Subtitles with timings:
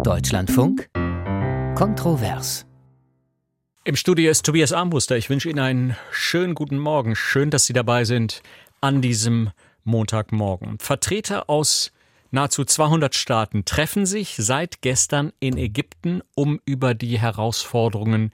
[0.00, 0.88] Deutschlandfunk
[1.76, 2.66] Kontrovers.
[3.84, 5.16] Im Studio ist Tobias Armbruster.
[5.16, 7.14] Ich wünsche Ihnen einen schönen guten Morgen.
[7.14, 8.42] Schön, dass Sie dabei sind
[8.80, 9.50] an diesem
[9.84, 10.78] Montagmorgen.
[10.80, 11.92] Vertreter aus
[12.32, 18.32] nahezu 200 Staaten treffen sich seit gestern in Ägypten, um über die Herausforderungen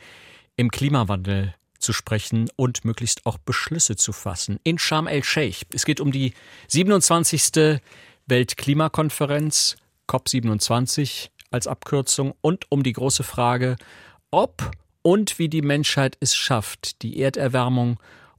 [0.57, 4.59] im Klimawandel zu sprechen und möglichst auch Beschlüsse zu fassen.
[4.65, 5.67] In Sharm el-Sheikh.
[5.75, 6.33] Es geht um die
[6.69, 7.81] 27.
[8.27, 9.77] Weltklimakonferenz
[10.09, 13.77] COP27 als Abkürzung und um die große Frage,
[14.31, 14.71] ob
[15.03, 17.99] und wie die Menschheit es schafft, die Erderwärmung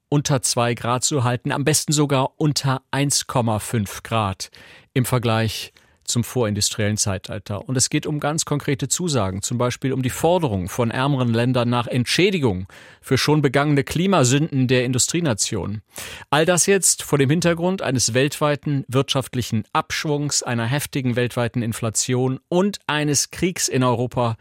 [0.10, 4.50] unter zwei Grad zu halten, am besten sogar unter 1,5 Grad
[4.94, 5.72] im Vergleich
[6.10, 7.68] zum vorindustriellen Zeitalter.
[7.68, 11.70] Und es geht um ganz konkrete Zusagen, zum Beispiel um die Forderung von ärmeren Ländern
[11.70, 12.68] nach Entschädigung
[13.02, 15.82] für schon begangene Klimasünden der Industrienationen.
[16.30, 22.80] All das jetzt vor dem Hintergrund eines weltweiten wirtschaftlichen Abschwungs, einer heftigen weltweiten Inflation und
[22.88, 24.36] eines Kriegs in Europa,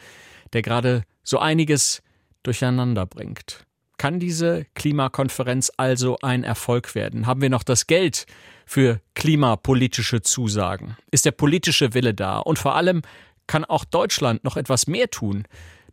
[0.53, 2.03] der gerade so einiges
[2.43, 3.68] durcheinander bringt.
[3.99, 7.27] Kann diese Klimakonferenz also ein Erfolg werden?
[7.27, 8.27] Haben wir noch das Geld
[8.65, 10.97] für klimapolitische Zusagen?
[11.11, 12.39] Ist der politische Wille da?
[12.39, 13.03] Und vor allem
[13.49, 15.45] kann auch Deutschland noch etwas mehr tun,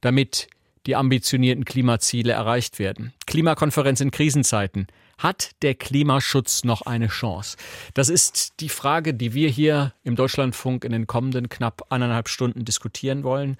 [0.01, 0.47] damit
[0.85, 3.13] die ambitionierten Klimaziele erreicht werden.
[3.25, 4.87] Klimakonferenz in Krisenzeiten.
[5.17, 7.55] Hat der Klimaschutz noch eine Chance?
[7.93, 12.65] Das ist die Frage, die wir hier im Deutschlandfunk in den kommenden knapp eineinhalb Stunden
[12.65, 13.55] diskutieren wollen.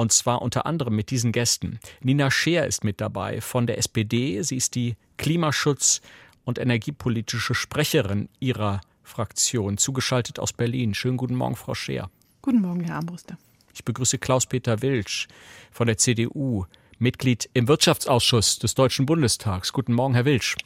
[0.00, 1.78] Und zwar unter anderem mit diesen Gästen.
[2.00, 4.40] Nina Scheer ist mit dabei von der SPD.
[4.40, 6.00] Sie ist die Klimaschutz-
[6.46, 10.94] und energiepolitische Sprecherin ihrer Fraktion, zugeschaltet aus Berlin.
[10.94, 12.08] Schönen guten Morgen, Frau Scheer.
[12.40, 13.36] Guten Morgen, Herr Armbruster.
[13.74, 15.28] Ich begrüße Klaus-Peter Wilsch
[15.70, 16.64] von der CDU,
[16.98, 19.70] Mitglied im Wirtschaftsausschuss des Deutschen Bundestags.
[19.70, 20.56] Guten Morgen, Herr Wilsch.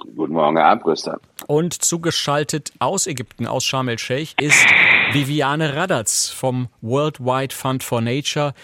[0.00, 1.18] Guten Morgen, Herr Armbruster.
[1.46, 4.66] Und zugeschaltet aus Ägypten, aus Sharm el-Sheikh, ist
[5.12, 8.54] Viviane Radatz vom Worldwide Fund for Nature.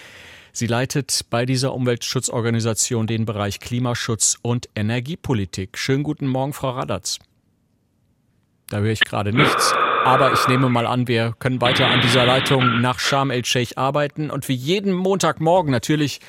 [0.53, 5.77] Sie leitet bei dieser Umweltschutzorganisation den Bereich Klimaschutz und Energiepolitik.
[5.77, 7.19] Schönen guten Morgen, Frau Radatz.
[8.69, 9.75] Da höre ich gerade nichts.
[10.05, 14.31] Aber ich nehme mal an, wir können weiter an dieser Leitung nach Sharm el-Sheikh arbeiten
[14.31, 16.21] und wie jeden Montagmorgen natürlich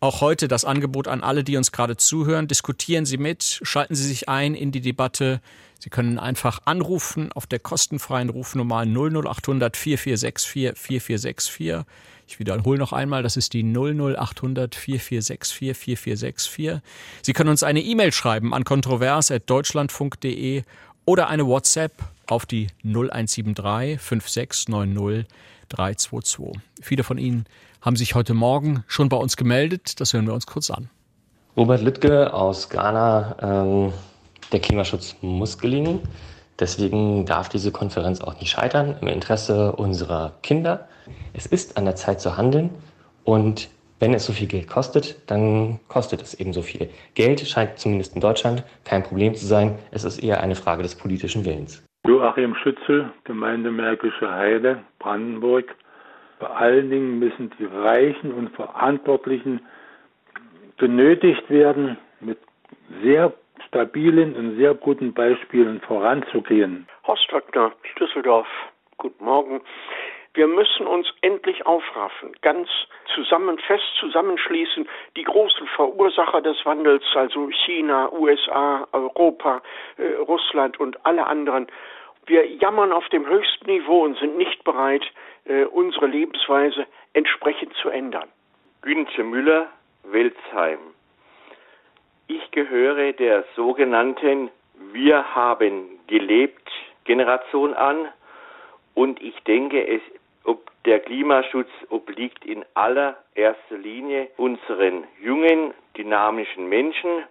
[0.00, 2.48] auch heute das Angebot an alle, die uns gerade zuhören.
[2.48, 5.40] Diskutieren Sie mit, schalten Sie sich ein in die Debatte.
[5.78, 11.86] Sie können einfach anrufen auf der kostenfreien Rufnummer 00800 4464 4464.
[12.28, 16.80] Ich wiederhole noch einmal, das ist die 00800 4464 4464.
[17.22, 20.62] Sie können uns eine E-Mail schreiben an kontrovers.deutschlandfunk.de
[21.04, 21.92] oder eine WhatsApp
[22.26, 25.26] auf die 0173 5690
[25.68, 26.60] 322.
[26.80, 27.46] Viele von Ihnen
[27.80, 30.00] haben sich heute Morgen schon bei uns gemeldet.
[30.00, 30.90] Das hören wir uns kurz an.
[31.56, 33.36] Robert Lüttke aus Ghana.
[33.40, 33.92] Ähm,
[34.52, 36.00] der Klimaschutz muss gelingen.
[36.58, 40.88] Deswegen darf diese Konferenz auch nicht scheitern im Interesse unserer Kinder.
[41.32, 42.70] Es ist an der Zeit zu handeln
[43.24, 46.90] und wenn es so viel Geld kostet, dann kostet es eben so viel.
[47.14, 49.78] Geld scheint zumindest in Deutschland kein Problem zu sein.
[49.90, 51.82] Es ist eher eine Frage des politischen Willens.
[52.06, 55.74] Joachim Schützel, Gemeinde Märkische Heide, Brandenburg.
[56.38, 59.60] Vor allen Dingen müssen die Reichen und Verantwortlichen
[60.76, 62.38] genötigt werden, mit
[63.02, 63.32] sehr
[63.66, 66.86] stabilen und sehr guten Beispielen voranzugehen.
[67.08, 68.46] Horst Wagner, Düsseldorf.
[68.98, 69.60] Guten Morgen.
[70.36, 72.68] Wir müssen uns endlich aufraffen, ganz
[73.14, 79.62] zusammen, fest zusammenschließen, die großen Verursacher des Wandels, also China, USA, Europa,
[79.96, 81.68] äh, Russland und alle anderen.
[82.26, 85.04] Wir jammern auf dem höchsten Niveau und sind nicht bereit,
[85.44, 88.28] äh, unsere Lebensweise entsprechend zu ändern.
[88.82, 89.68] Günze Müller,
[90.02, 90.78] Welzheim.
[92.26, 94.50] Ich gehöre der sogenannten
[94.92, 96.68] Wir haben gelebt
[97.04, 98.08] Generation an
[98.94, 100.02] und ich denke, es
[100.44, 107.24] ob der Klimaschutz obliegt in allererster Linie unseren jungen, dynamischen Menschen,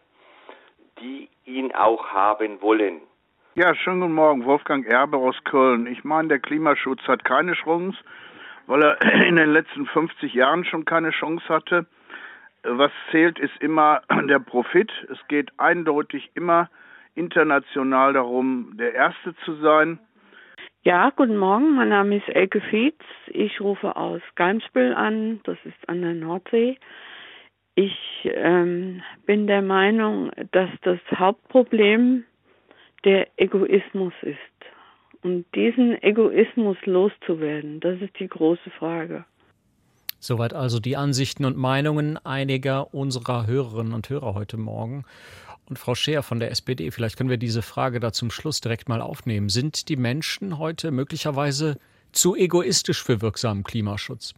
[1.00, 3.02] die ihn auch haben wollen.
[3.58, 5.88] Ja, schönen guten Morgen, Wolfgang Erbe aus Köln.
[5.88, 7.98] Ich meine, der Klimaschutz hat keine Chance,
[8.68, 11.86] weil er in den letzten 50 Jahren schon keine Chance hatte.
[12.64, 14.92] Was zählt, ist immer der Profit.
[15.10, 16.70] Es geht eindeutig immer
[17.16, 20.00] international darum, der Erste zu sein.
[20.84, 21.76] Ja, guten Morgen.
[21.76, 23.00] Mein Name ist Elke Fietz.
[23.28, 25.40] Ich rufe aus Geimspül an.
[25.46, 26.78] Das ist an der Nordsee.
[27.76, 32.26] Ich ähm, bin der Meinung, dass das Hauptproblem
[33.06, 34.38] der Egoismus ist.
[35.22, 39.26] Und diesen Egoismus loszuwerden, das ist die große Frage.
[40.20, 45.06] Soweit also die Ansichten und Meinungen einiger unserer Hörerinnen und Hörer heute Morgen.
[45.68, 48.88] Und Frau Scheer von der SPD, vielleicht können wir diese Frage da zum Schluss direkt
[48.88, 49.50] mal aufnehmen.
[49.50, 51.78] Sind die Menschen heute möglicherweise
[52.12, 54.34] zu egoistisch für wirksamen Klimaschutz?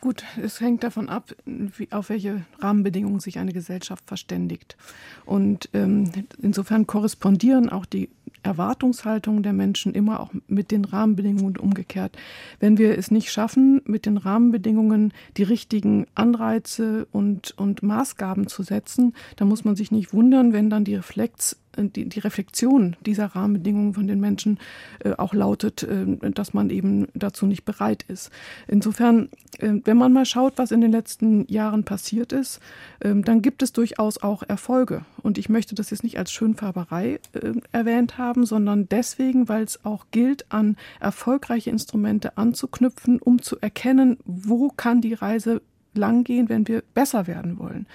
[0.00, 4.78] Gut, es hängt davon ab, wie, auf welche Rahmenbedingungen sich eine Gesellschaft verständigt.
[5.26, 6.10] Und ähm,
[6.40, 8.08] insofern korrespondieren auch die
[8.42, 12.16] Erwartungshaltungen der Menschen immer auch mit den Rahmenbedingungen umgekehrt.
[12.60, 18.62] Wenn wir es nicht schaffen, mit den Rahmenbedingungen die richtigen Anreize und, und Maßgaben zu
[18.62, 23.26] setzen, dann muss man sich nicht wundern, wenn dann die Reflex die, die Reflexion dieser
[23.26, 24.58] Rahmenbedingungen von den Menschen
[25.00, 28.30] äh, auch lautet, äh, dass man eben dazu nicht bereit ist.
[28.66, 29.28] Insofern,
[29.58, 32.60] äh, wenn man mal schaut, was in den letzten Jahren passiert ist,
[33.00, 35.04] dann gibt es durchaus auch Erfolge.
[35.22, 39.84] Und ich möchte das jetzt nicht als Schönfärberei äh, erwähnt haben, sondern deswegen, weil es
[39.84, 45.62] auch gilt, an erfolgreiche Instrumente anzuknüpfen, um zu erkennen, wo kann die Reise
[45.96, 47.86] lang gehen, wenn wir besser werden wollen.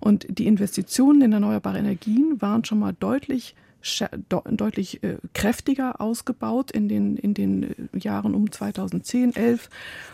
[0.00, 3.54] Und die Investitionen in erneuerbare Energien waren schon mal deutlich
[4.34, 9.70] deutlich äh, kräftiger ausgebaut in den, in den äh, Jahren um 2010, 11.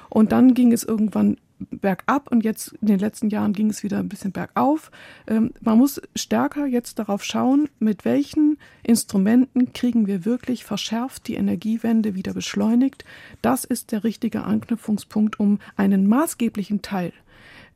[0.09, 3.99] Und dann ging es irgendwann bergab und jetzt in den letzten Jahren ging es wieder
[3.99, 4.91] ein bisschen bergauf.
[5.27, 11.35] Ähm, man muss stärker jetzt darauf schauen, mit welchen Instrumenten kriegen wir wirklich verschärft die
[11.35, 13.05] Energiewende wieder beschleunigt.
[13.43, 17.13] Das ist der richtige Anknüpfungspunkt, um einen maßgeblichen Teil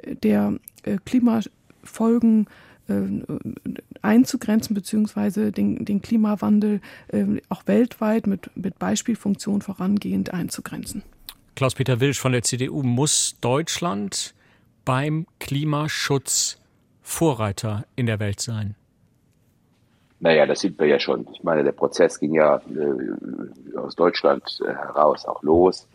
[0.05, 2.47] der äh, Klimafolgen
[2.89, 2.95] äh,
[4.03, 11.03] einzugrenzen, beziehungsweise den, den Klimawandel äh, auch weltweit mit, mit Beispielfunktion vorangehend einzugrenzen.
[11.55, 14.35] Klaus-Peter Wilsch von der CDU, muss Deutschland
[14.85, 16.59] beim Klimaschutz
[17.03, 18.77] Vorreiter in der Welt sein?
[20.21, 21.27] Naja, das sind wir ja schon.
[21.33, 25.89] Ich meine, der Prozess ging ja äh, aus Deutschland äh, heraus auch los.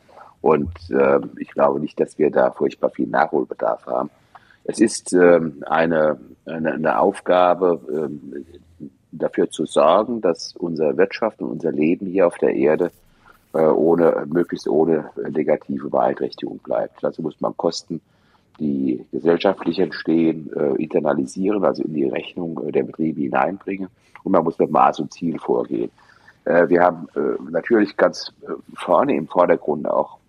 [0.45, 4.11] Und äh, ich glaube nicht, dass wir da furchtbar viel Nachholbedarf haben.
[4.63, 8.45] Es ist ähm, eine, eine, eine Aufgabe, ähm,
[9.11, 12.91] dafür zu sorgen, dass unsere Wirtschaft und unser Leben hier auf der Erde
[13.53, 17.03] äh, ohne, möglichst ohne negative Beeinträchtigung bleibt.
[17.03, 17.99] Dazu muss man Kosten,
[18.59, 23.87] die gesellschaftlich entstehen, äh, internalisieren, also in die Rechnung äh, der Betriebe hineinbringen.
[24.23, 25.89] Und man muss mit Maß und Ziel vorgehen.
[26.45, 30.19] Äh, wir haben äh, natürlich ganz äh, vorne im Vordergrund auch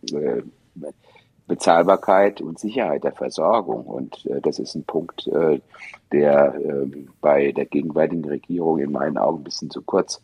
[1.46, 3.84] Bezahlbarkeit und Sicherheit der Versorgung.
[3.84, 5.28] Und das ist ein Punkt,
[6.12, 10.20] der ähm, bei der gegenwärtigen Regierung in meinen Augen ein bisschen zu kurz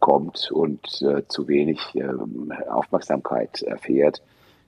[0.00, 0.86] kommt und
[1.28, 4.20] zu wenig ähm, Aufmerksamkeit erfährt.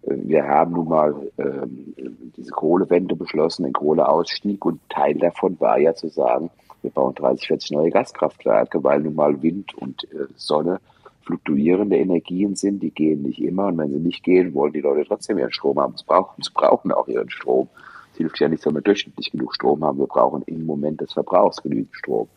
[0.03, 1.95] Wir haben nun mal ähm,
[2.37, 6.51] diese Kohlewende beschlossen, den Kohleausstieg und Teil davon war ja zu sagen,
[6.87, 10.81] wir bauen 30, 40 neue Gaskraftwerke, weil nun mal Wind und äh, Sonne
[11.23, 12.83] fluktuierende Energien sind.
[12.83, 13.67] Die gehen nicht immer.
[13.67, 15.97] Und wenn sie nicht gehen, wollen die Leute trotzdem ihren Strom haben.
[15.97, 17.69] Sie brauchen, sie brauchen auch ihren Strom.
[18.13, 19.99] Es hilft ja nicht, wenn wir durchschnittlich genug Strom haben.
[19.99, 22.29] Wir brauchen im Moment des Verbrauchs genügend Strom.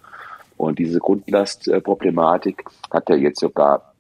[0.57, 3.94] Und diese Grundlastproblematik hat ja jetzt sogar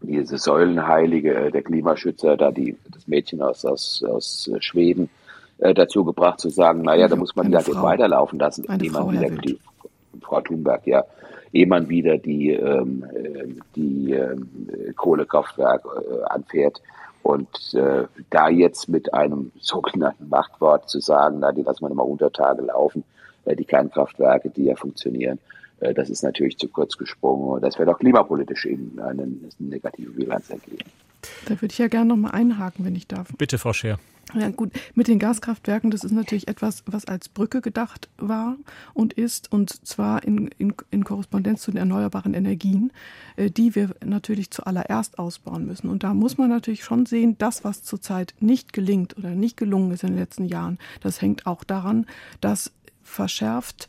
[0.00, 5.10] diese Säulenheilige äh, der Klimaschützer, da die, das Mädchen aus, aus, aus Schweden,
[5.58, 9.12] äh, dazu gebracht zu sagen, naja, da muss man die halt weiterlaufen lassen, indem man
[9.12, 9.28] wieder
[10.22, 11.04] Frau Thunberg, ja,
[11.52, 13.04] ehe man wieder die, ähm,
[13.76, 14.48] die ähm,
[14.96, 16.80] Kohlekraftwerke äh, anfährt.
[17.22, 22.02] Und äh, da jetzt mit einem sogenannten Machtwort zu sagen, na, die lassen wir mal
[22.02, 23.04] unter Tage laufen,
[23.44, 25.38] äh, die Kernkraftwerke, die ja funktionieren,
[25.80, 27.48] äh, das ist natürlich zu kurz gesprungen.
[27.48, 30.90] Und das wird auch klimapolitisch in eine, eine negative Bilanz ergeben.
[31.46, 33.28] Da würde ich ja gerne noch mal einhaken, wenn ich darf.
[33.36, 33.98] Bitte, Frau Scher.
[34.34, 38.56] Ja, gut, mit den Gaskraftwerken, das ist natürlich etwas, was als Brücke gedacht war
[38.94, 42.92] und ist, und zwar in, in, in Korrespondenz zu den erneuerbaren Energien,
[43.36, 45.88] äh, die wir natürlich zuallererst ausbauen müssen.
[45.88, 49.90] Und da muss man natürlich schon sehen, das, was zurzeit nicht gelingt oder nicht gelungen
[49.90, 52.06] ist in den letzten Jahren, das hängt auch daran,
[52.40, 53.88] dass verschärft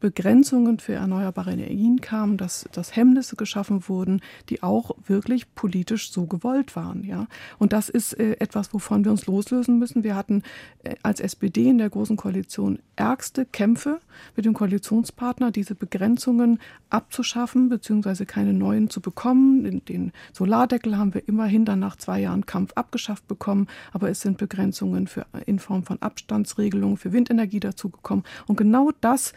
[0.00, 6.26] Begrenzungen für erneuerbare Energien kamen, dass, dass Hemmnisse geschaffen wurden, die auch wirklich politisch so
[6.26, 7.04] gewollt waren.
[7.04, 7.26] Ja?
[7.58, 10.04] Und das ist äh, etwas, wovon wir uns loslösen müssen.
[10.04, 10.42] Wir hatten
[10.82, 14.00] äh, als SPD in der Großen Koalition ärgste Kämpfe
[14.36, 16.58] mit dem Koalitionspartner, diese Begrenzungen
[16.90, 19.64] abzuschaffen, beziehungsweise keine neuen zu bekommen.
[19.64, 24.20] Den, den Solardeckel haben wir immerhin dann nach zwei Jahren Kampf abgeschafft bekommen, aber es
[24.20, 28.24] sind Begrenzungen für, in Form von Abstandsregelungen für Windenergie dazugekommen.
[28.46, 29.32] Und genau das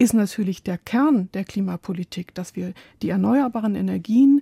[0.00, 4.40] ist natürlich der Kern der Klimapolitik, dass wir die erneuerbaren Energien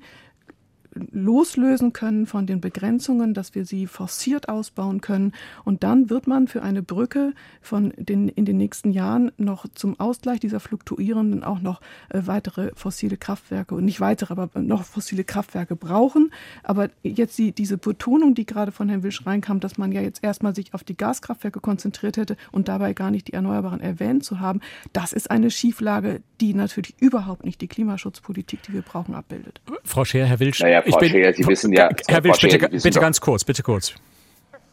[1.10, 5.32] loslösen können von den Begrenzungen, dass wir sie forciert ausbauen können.
[5.64, 9.98] Und dann wird man für eine Brücke von den, in den nächsten Jahren noch zum
[9.98, 15.24] Ausgleich dieser fluktuierenden auch noch äh, weitere fossile Kraftwerke und nicht weitere, aber noch fossile
[15.24, 16.30] Kraftwerke brauchen.
[16.62, 20.22] Aber jetzt die, diese Betonung, die gerade von Herrn Wilsch reinkam, dass man ja jetzt
[20.22, 24.40] erstmal sich auf die Gaskraftwerke konzentriert hätte und dabei gar nicht die Erneuerbaren erwähnt zu
[24.40, 24.60] haben,
[24.92, 29.60] das ist eine Schieflage, die natürlich überhaupt nicht die Klimaschutzpolitik, die wir brauchen, abbildet.
[29.84, 31.88] Frau Scher, Herr Wilsch, naja, Frau ich bin, Scheer, Sie wissen ja.
[32.06, 33.94] Herr Wilsch, bitte, bitte ganz kurz, bitte kurz.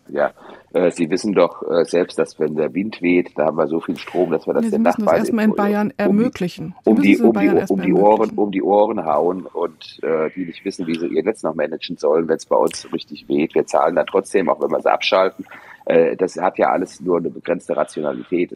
[0.08, 0.32] Ja,
[0.74, 3.80] äh, Sie wissen doch äh, selbst, dass wenn der Wind weht, da haben wir so
[3.80, 6.76] viel Strom, dass wir das ja, den Nachbarn das erstmal in Bayern ermöglichen.
[6.84, 10.64] Um die, um die, um die, Ohren, um die Ohren hauen und äh, die nicht
[10.66, 13.56] wissen, wie sie ihr Netz noch managen sollen, wenn es bei uns richtig weht.
[13.56, 15.46] Wir zahlen dann trotzdem, auch wenn wir es abschalten.
[15.86, 18.52] Äh, das hat ja alles nur eine begrenzte Rationalität.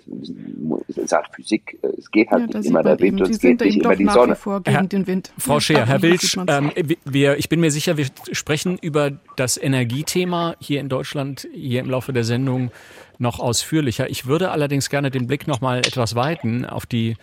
[0.88, 1.78] Es ist halt Physik.
[1.98, 4.36] Es geht halt ja, nicht immer der Wind und es geht nicht immer die Sonne.
[4.66, 4.88] Herr,
[5.38, 6.72] Frau Scheer, Herr Wilsch, ähm,
[7.06, 11.90] wir, ich bin mir sicher, wir sprechen über das Energiethema hier in Deutschland hier im
[11.90, 12.72] Laufe der Sendung
[13.20, 14.10] noch ausführlicher.
[14.10, 17.16] Ich würde allerdings gerne den Blick noch mal etwas weiten auf die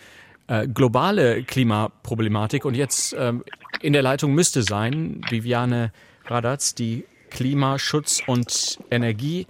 [0.47, 2.63] äh, globale Klimaproblematik.
[2.63, 3.43] Und jetzt ähm,
[3.81, 5.91] in der Leitung müsste sein Viviane
[6.25, 9.47] Radatz, die Klimaschutz- und Energie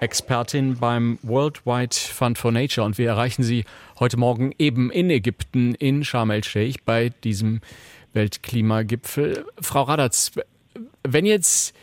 [0.00, 3.64] Expertin beim Worldwide Fund for Nature und wir erreichen Sie
[3.98, 7.60] heute Morgen eben in Ägypten in Sharm el-Sheikh bei diesem
[8.12, 9.44] Weltklimagipfel.
[9.60, 10.32] Frau Radatz,
[11.02, 11.74] wenn jetzt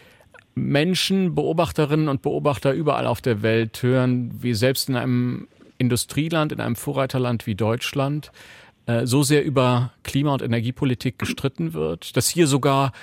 [0.55, 6.61] Menschen, Beobachterinnen und Beobachter überall auf der Welt hören, wie selbst in einem Industrieland, in
[6.61, 8.31] einem Vorreiterland wie Deutschland,
[8.85, 12.93] äh, so sehr über Klima- und Energiepolitik gestritten wird, dass hier sogar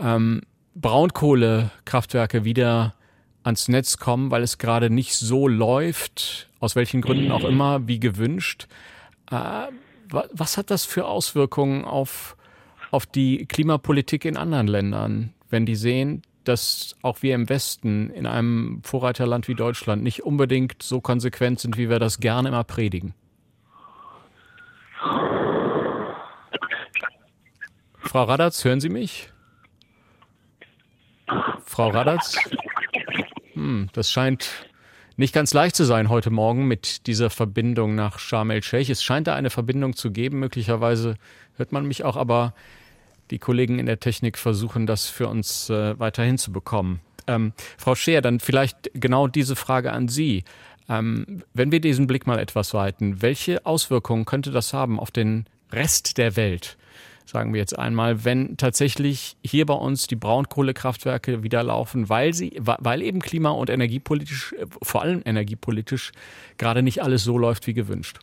[0.00, 0.40] ähm,
[0.74, 2.94] Braunkohlekraftwerke wieder
[3.44, 8.00] ans Netz kommen, weil es gerade nicht so läuft, aus welchen Gründen auch immer, wie
[8.00, 8.66] gewünscht.
[9.30, 9.68] Äh,
[10.08, 12.36] was hat das für Auswirkungen auf,
[12.90, 18.26] auf die Klimapolitik in anderen Ländern, wenn die sehen, dass auch wir im Westen in
[18.26, 23.14] einem Vorreiterland wie Deutschland nicht unbedingt so konsequent sind, wie wir das gerne immer predigen?
[27.98, 29.30] Frau Radatz, hören Sie mich?
[31.64, 32.36] Frau Radatz?
[33.54, 34.48] Hm, das scheint
[35.16, 38.90] nicht ganz leicht zu sein heute Morgen mit dieser Verbindung nach Sharm el-Sheikh.
[38.90, 40.40] Es scheint da eine Verbindung zu geben.
[40.40, 41.16] Möglicherweise
[41.56, 42.52] hört man mich auch, aber
[43.30, 47.00] die Kollegen in der Technik versuchen das für uns äh, weiterhin zu bekommen.
[47.26, 50.44] Ähm, Frau Scheer, dann vielleicht genau diese Frage an Sie.
[50.88, 55.46] Ähm, wenn wir diesen Blick mal etwas weiten, welche Auswirkungen könnte das haben auf den
[55.72, 56.76] Rest der Welt?
[57.24, 62.56] Sagen wir jetzt einmal, wenn tatsächlich hier bei uns die Braunkohlekraftwerke wieder laufen, weil sie,
[62.60, 66.12] weil eben klima- und energiepolitisch, äh, vor allem energiepolitisch,
[66.58, 68.18] gerade nicht alles so läuft wie gewünscht.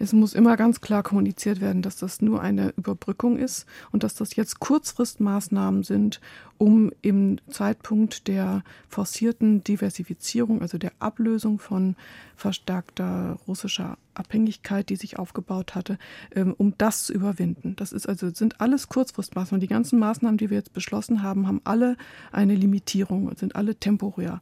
[0.00, 4.14] Es muss immer ganz klar kommuniziert werden, dass das nur eine Überbrückung ist und dass
[4.14, 6.20] das jetzt Kurzfristmaßnahmen sind,
[6.58, 11.96] um im Zeitpunkt der forcierten Diversifizierung, also der Ablösung von
[12.36, 15.98] verstärkter russischer Abhängigkeit, die sich aufgebaut hatte,
[16.34, 17.76] ähm, um das zu überwinden.
[17.76, 19.60] Das ist also sind alles Kurzfristmaßnahmen.
[19.60, 21.96] Die ganzen Maßnahmen, die wir jetzt beschlossen haben, haben alle
[22.32, 24.40] eine Limitierung, sind alle temporär.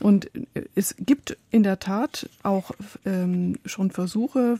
[0.00, 0.30] Und
[0.74, 2.72] es gibt in der Tat auch
[3.04, 4.58] ähm, schon Versuche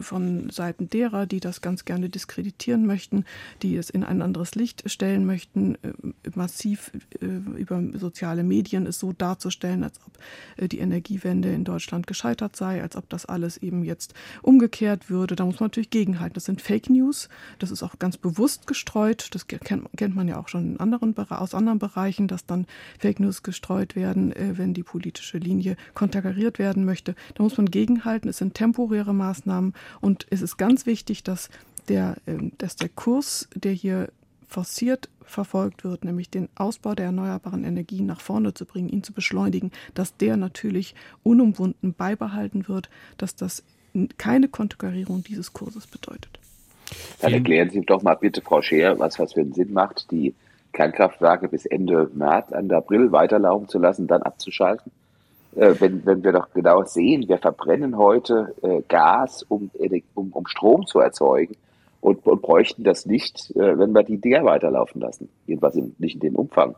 [0.00, 3.24] von Seiten derer, die das ganz gerne diskreditieren möchten,
[3.62, 8.98] die es in ein anderes Licht stellen möchten, äh, massiv äh, über soziale Medien es
[8.98, 10.18] so darzustellen, als ob
[10.56, 15.36] äh, die Energiewende in Deutschland gescheitert sei, als ob das alles eben jetzt umgekehrt würde.
[15.36, 16.34] Da muss man natürlich gegenhalten.
[16.34, 17.28] Das sind Fake News.
[17.58, 19.28] Das ist auch ganz bewusst gestreut.
[19.32, 22.66] Das kennt, kennt man ja auch schon anderen, aus anderen Bereichen, dass dann
[22.98, 27.14] Fake News gestreut werden äh, wenn die politische Linie konterkariert werden möchte.
[27.34, 28.28] Da muss man gegenhalten.
[28.28, 31.48] Es sind temporäre Maßnahmen und es ist ganz wichtig, dass
[31.88, 34.10] der, ähm, dass der Kurs, der hier
[34.48, 39.12] forciert verfolgt wird, nämlich den Ausbau der erneuerbaren Energien nach vorne zu bringen, ihn zu
[39.12, 43.64] beschleunigen, dass der natürlich unumwunden beibehalten wird, dass das
[44.18, 46.38] keine Konterkarierung dieses Kurses bedeutet.
[47.20, 50.34] Dann erklären Sie doch mal bitte, Frau Scheer, was, was für einen Sinn macht, die
[50.72, 54.92] Kernkraftwerke bis Ende März, Ende April weiterlaufen zu lassen, dann abzuschalten?
[55.56, 59.70] Äh, wenn, wenn wir doch genau sehen, wir verbrennen heute äh, Gas, um,
[60.14, 61.56] um, um Strom zu erzeugen
[62.04, 65.30] und, und bräuchten das nicht, äh, wenn wir die Dinger weiterlaufen lassen.
[65.46, 66.76] Jedenfalls nicht in dem Umfang.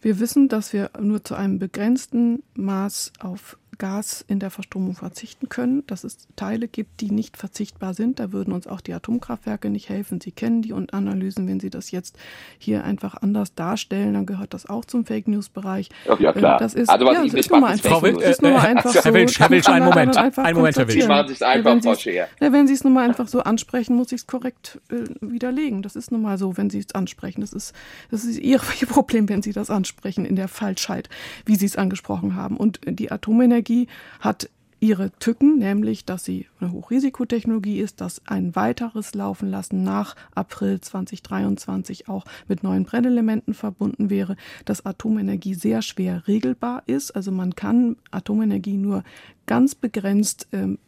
[0.00, 5.48] Wir wissen, dass wir nur zu einem begrenzten Maß auf Gas in der Verstromung verzichten
[5.48, 8.18] können, dass es Teile gibt, die nicht verzichtbar sind.
[8.18, 10.20] Da würden uns auch die Atomkraftwerke nicht helfen.
[10.20, 11.46] Sie kennen die und Analysen.
[11.48, 12.18] Wenn Sie das jetzt
[12.58, 15.88] hier einfach anders darstellen, dann gehört das auch zum Fake News Bereich.
[16.18, 16.58] Ja, klar.
[16.58, 18.06] Das ist, also, was ja, ich ist nur mal einfach so.
[18.06, 19.04] ist nur mal einfach so.
[19.04, 20.16] Herr Wilsch, Herr Wilsch, einen Moment.
[20.16, 21.02] Einen Moment, Herr Wilsch.
[21.02, 22.28] Sie machen es einfach, Frau Scheer.
[22.38, 25.82] Wenn Sie es nur mal einfach so ansprechen, muss ich es korrekt äh, widerlegen.
[25.82, 27.40] Das ist nun mal so, wenn Sie es ansprechen.
[27.40, 27.74] Das ist,
[28.10, 31.08] das ist Ihr Problem, wenn Sie das ansprechen in der Falschheit,
[31.44, 32.56] wie Sie es angesprochen haben.
[32.56, 33.88] Und die Atomenergie Technologie
[34.20, 40.14] hat ihre Tücken, nämlich dass sie eine Hochrisikotechnologie ist, dass ein weiteres Laufen lassen nach
[40.34, 47.10] April 2023 auch mit neuen Brennelementen verbunden wäre, dass Atomenergie sehr schwer regelbar ist.
[47.12, 49.02] Also man kann Atomenergie nur
[49.46, 50.78] ganz begrenzt ähm,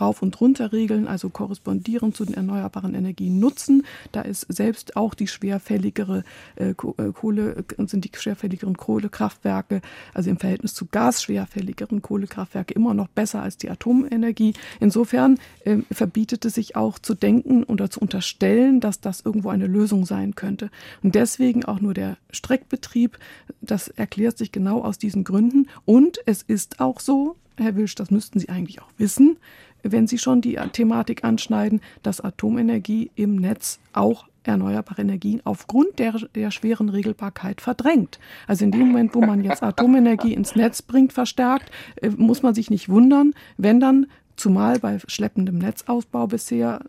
[0.00, 3.84] rauf und runter regeln, also korrespondieren zu den erneuerbaren Energien nutzen.
[4.10, 6.24] Da ist selbst auch die schwerfälligere
[6.56, 9.80] äh, äh Kohle, äh, sind die schwerfälligeren Kohlekraftwerke,
[10.14, 14.54] also im Verhältnis zu gasschwerfälligeren Kohlekraftwerke immer noch besser als die Atomenergie.
[14.80, 19.66] Insofern äh, verbietet es sich auch zu denken oder zu unterstellen, dass das irgendwo eine
[19.66, 20.70] Lösung sein könnte.
[21.02, 23.18] Und deswegen auch nur der Streckbetrieb,
[23.60, 25.68] das erklärt sich genau aus diesen Gründen.
[25.84, 29.36] Und es ist auch so, Herr Wilsch, das müssten Sie eigentlich auch wissen,
[29.82, 36.14] wenn Sie schon die Thematik anschneiden, dass Atomenergie im Netz auch erneuerbare Energien aufgrund der,
[36.34, 38.18] der schweren Regelbarkeit verdrängt.
[38.46, 42.54] Also in dem Moment, wo man jetzt Atomenergie ins Netz bringt, verstärkt, äh, muss man
[42.54, 44.06] sich nicht wundern, wenn dann,
[44.36, 46.80] zumal bei schleppendem Netzausbau bisher,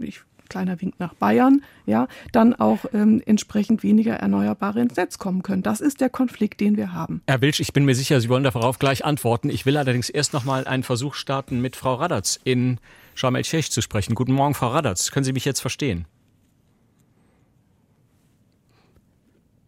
[0.00, 5.42] ich kleiner Wink nach Bayern, ja, dann auch ähm, entsprechend weniger Erneuerbare ins Netz kommen
[5.42, 5.62] können.
[5.62, 7.22] Das ist der Konflikt, den wir haben.
[7.26, 9.48] Herr Wilsch, ich bin mir sicher, Sie wollen darauf gleich antworten.
[9.48, 12.78] Ich will allerdings erst noch mal einen Versuch starten, mit Frau Radatz in
[13.14, 14.14] Sharm el-Sheikh zu sprechen.
[14.14, 15.10] Guten Morgen, Frau Radatz.
[15.10, 16.04] Können Sie mich jetzt verstehen?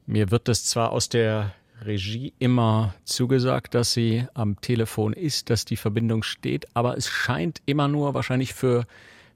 [0.07, 5.65] Mir wird es zwar aus der Regie immer zugesagt, dass sie am Telefon ist, dass
[5.65, 8.87] die Verbindung steht, aber es scheint immer nur wahrscheinlich für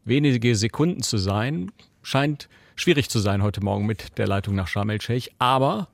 [0.06, 1.70] wenige Sekunden zu sein.
[2.02, 5.30] Scheint schwierig zu sein heute Morgen mit der Leitung nach Sharm el-Sheikh.
[5.38, 5.88] Aber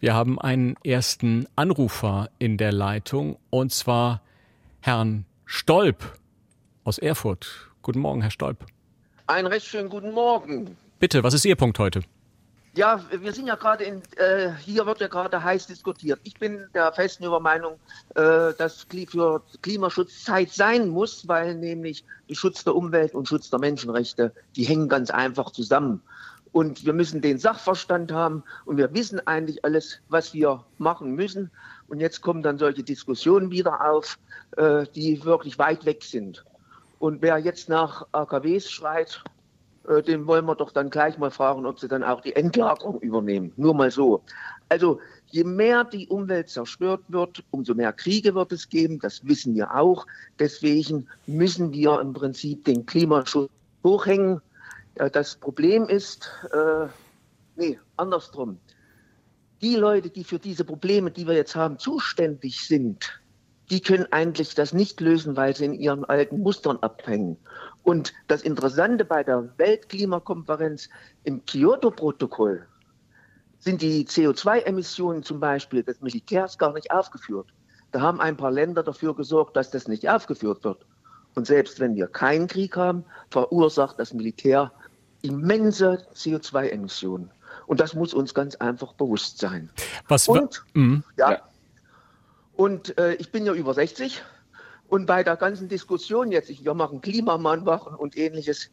[0.00, 4.20] wir haben einen ersten Anrufer in der Leitung und zwar
[4.80, 6.18] Herrn Stolp
[6.82, 7.70] aus Erfurt.
[7.80, 8.66] Guten Morgen, Herr Stolp.
[9.26, 10.76] Einen recht schönen guten Morgen.
[10.98, 12.02] Bitte, was ist Ihr Punkt heute?
[12.76, 16.18] Ja, wir sind ja gerade in, äh, hier wird ja gerade heiß diskutiert.
[16.24, 17.74] Ich bin der festen Übermeinung,
[18.16, 23.48] äh, dass für Klimaschutz Zeit sein muss, weil nämlich die Schutz der Umwelt und Schutz
[23.48, 26.02] der Menschenrechte, die hängen ganz einfach zusammen.
[26.50, 31.52] Und wir müssen den Sachverstand haben und wir wissen eigentlich alles, was wir machen müssen.
[31.86, 34.18] Und jetzt kommen dann solche Diskussionen wieder auf,
[34.56, 36.44] äh, die wirklich weit weg sind.
[36.98, 39.22] Und wer jetzt nach AKWs schreit,
[40.06, 43.52] den wollen wir doch dann gleich mal fragen, ob sie dann auch die Endlagerung übernehmen.
[43.56, 44.22] Nur mal so.
[44.68, 48.98] Also je mehr die Umwelt zerstört wird, umso mehr Kriege wird es geben.
[49.00, 50.06] Das wissen wir auch.
[50.38, 53.50] Deswegen müssen wir im Prinzip den Klimaschutz
[53.82, 54.40] hochhängen.
[55.12, 56.86] Das Problem ist, äh,
[57.56, 58.58] nee, andersrum.
[59.60, 63.20] Die Leute, die für diese Probleme, die wir jetzt haben, zuständig sind,
[63.70, 67.36] die können eigentlich das nicht lösen, weil sie in ihren alten Mustern abhängen.
[67.84, 70.88] Und das Interessante bei der Weltklimakonferenz
[71.22, 72.66] im Kyoto-Protokoll
[73.58, 77.46] sind die CO2-Emissionen zum Beispiel des Militärs gar nicht aufgeführt.
[77.92, 80.84] Da haben ein paar Länder dafür gesorgt, dass das nicht aufgeführt wird.
[81.34, 84.72] Und selbst wenn wir keinen Krieg haben, verursacht das Militär
[85.22, 87.30] immense CO2-Emissionen.
[87.66, 89.70] Und das muss uns ganz einfach bewusst sein.
[90.08, 91.02] Was und, mhm.
[91.16, 91.40] ja,
[92.56, 94.22] und äh, ich bin ja über 60
[94.94, 98.70] und bei der ganzen Diskussion jetzt, ich, wir machen Klimamannwachen und ähnliches,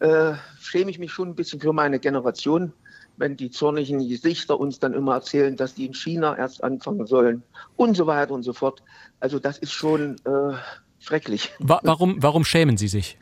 [0.00, 2.74] äh, schäme ich mich schon ein bisschen für meine Generation,
[3.16, 7.42] wenn die zornigen Gesichter uns dann immer erzählen, dass die in China erst anfangen sollen
[7.76, 8.82] und so weiter und so fort.
[9.18, 10.58] Also das ist schon äh,
[10.98, 11.50] schrecklich.
[11.58, 13.18] Warum, warum schämen Sie sich?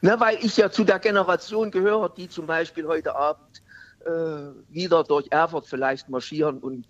[0.00, 3.62] Na, weil ich ja zu der Generation gehöre, die zum Beispiel heute Abend
[4.06, 4.10] äh,
[4.70, 6.86] wieder durch Erfurt vielleicht marschieren und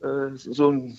[0.00, 0.96] äh, so ein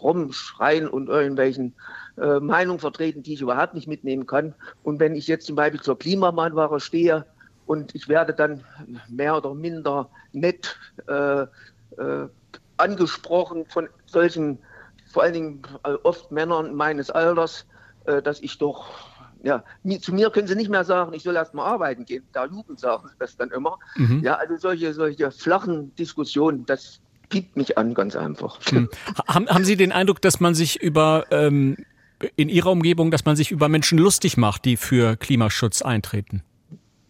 [0.00, 1.74] rumschreien und irgendwelchen
[2.20, 4.54] äh, Meinungen vertreten, die ich überhaupt nicht mitnehmen kann.
[4.82, 7.24] Und wenn ich jetzt zum Beispiel zur Klimamahnware stehe
[7.66, 8.64] und ich werde dann
[9.08, 10.76] mehr oder minder nett
[11.06, 12.28] äh, äh,
[12.76, 14.58] angesprochen von solchen,
[15.06, 17.66] vor allen Dingen äh, oft Männern meines Alters,
[18.06, 18.88] äh, dass ich doch
[19.44, 19.62] ja,
[20.00, 22.24] zu mir können sie nicht mehr sagen, ich soll erst mal arbeiten gehen.
[22.32, 23.78] Da Jugend sagen sie das dann immer.
[23.96, 24.20] Mhm.
[24.24, 28.58] Ja, also solche, solche flachen Diskussionen, das piept mich an, ganz einfach.
[28.70, 28.88] Hm.
[29.28, 31.76] Haben, haben Sie den Eindruck, dass man sich über ähm,
[32.36, 36.42] in Ihrer Umgebung, dass man sich über Menschen lustig macht, die für Klimaschutz eintreten?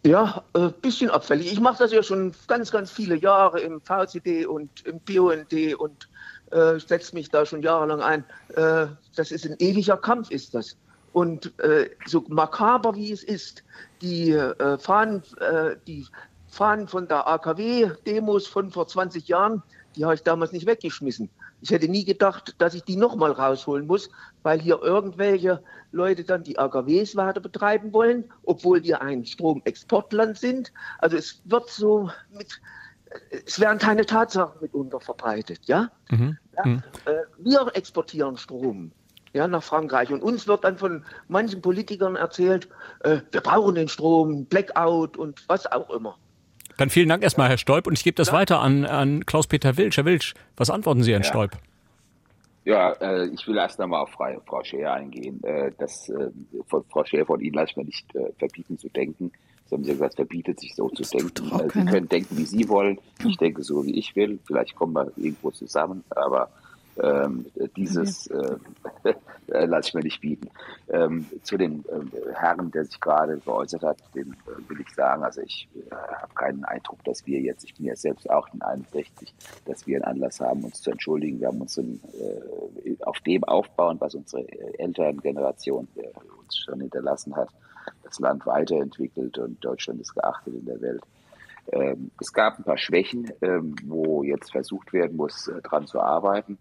[0.04, 1.52] Ja, ein äh, bisschen abfällig.
[1.52, 6.08] Ich mache das ja schon ganz, ganz viele Jahre im VCD und im BUND und
[6.50, 8.24] äh, setze mich da schon jahrelang ein.
[8.54, 10.76] Äh, das ist ein ewiger Kampf, ist das.
[11.12, 13.64] Und äh, so makaber wie es ist,
[14.00, 16.06] die äh, Fahnen, äh, die
[16.48, 19.62] Fahnen von der AKW-Demos von vor 20 Jahren,
[19.96, 21.28] die habe ich damals nicht weggeschmissen.
[21.60, 24.10] Ich hätte nie gedacht, dass ich die nochmal rausholen muss,
[24.42, 30.72] weil hier irgendwelche Leute dann die AKWs weiter betreiben wollen, obwohl wir ein Stromexportland sind.
[30.98, 32.60] Also es wird so mit,
[33.44, 35.90] es werden keine Tatsachen mitunter verbreitet, ja.
[36.10, 36.38] Mhm.
[36.56, 36.82] ja mhm.
[37.06, 38.92] Äh, wir exportieren Strom.
[39.34, 40.10] Ja, nach Frankreich.
[40.10, 42.66] Und uns wird dann von manchen Politikern erzählt,
[43.00, 46.16] äh, wir brauchen den Strom, Blackout und was auch immer.
[46.78, 47.86] Dann vielen Dank erstmal, Herr Stolp.
[47.86, 48.34] Und ich gebe das ja.
[48.34, 49.96] weiter an, an Klaus-Peter Wilsch.
[49.98, 51.28] Herr Wilsch, was antworten Sie Herrn ja.
[51.28, 51.58] Stolp?
[52.64, 55.42] Ja, äh, ich will erst einmal auf Frau, Scheer eingehen.
[55.42, 56.30] Äh, das, äh,
[56.68, 59.32] von Frau Scheer von Ihnen lasse ich mir nicht äh, verbieten zu denken.
[59.66, 61.50] Sie haben ja gesagt, verbietet sich so zu denken.
[61.50, 62.98] Äh, Sie können denken, wie Sie wollen.
[63.26, 64.38] Ich denke so, wie ich will.
[64.46, 66.48] Vielleicht kommen wir irgendwo zusammen, aber
[67.02, 68.56] ähm, dieses äh,
[69.48, 70.50] äh, lasse ich mir nicht bieten.
[70.88, 75.22] Ähm, zu dem äh, Herrn, der sich gerade geäußert hat, dem äh, will ich sagen,
[75.22, 78.62] also ich äh, habe keinen Eindruck, dass wir jetzt, ich bin ja selbst auch in
[78.62, 79.32] 61,
[79.64, 81.40] dass wir einen Anlass haben, uns zu entschuldigen.
[81.40, 82.00] Wir haben uns in,
[82.84, 84.46] äh, auf dem aufbauen, was unsere
[84.78, 85.88] Elterngeneration
[86.40, 87.48] uns schon hinterlassen hat,
[88.02, 91.02] das Land weiterentwickelt und Deutschland ist geachtet in der Welt.
[91.72, 96.58] Ähm, es gab ein paar Schwächen, ähm, wo jetzt versucht werden muss, dran zu arbeiten.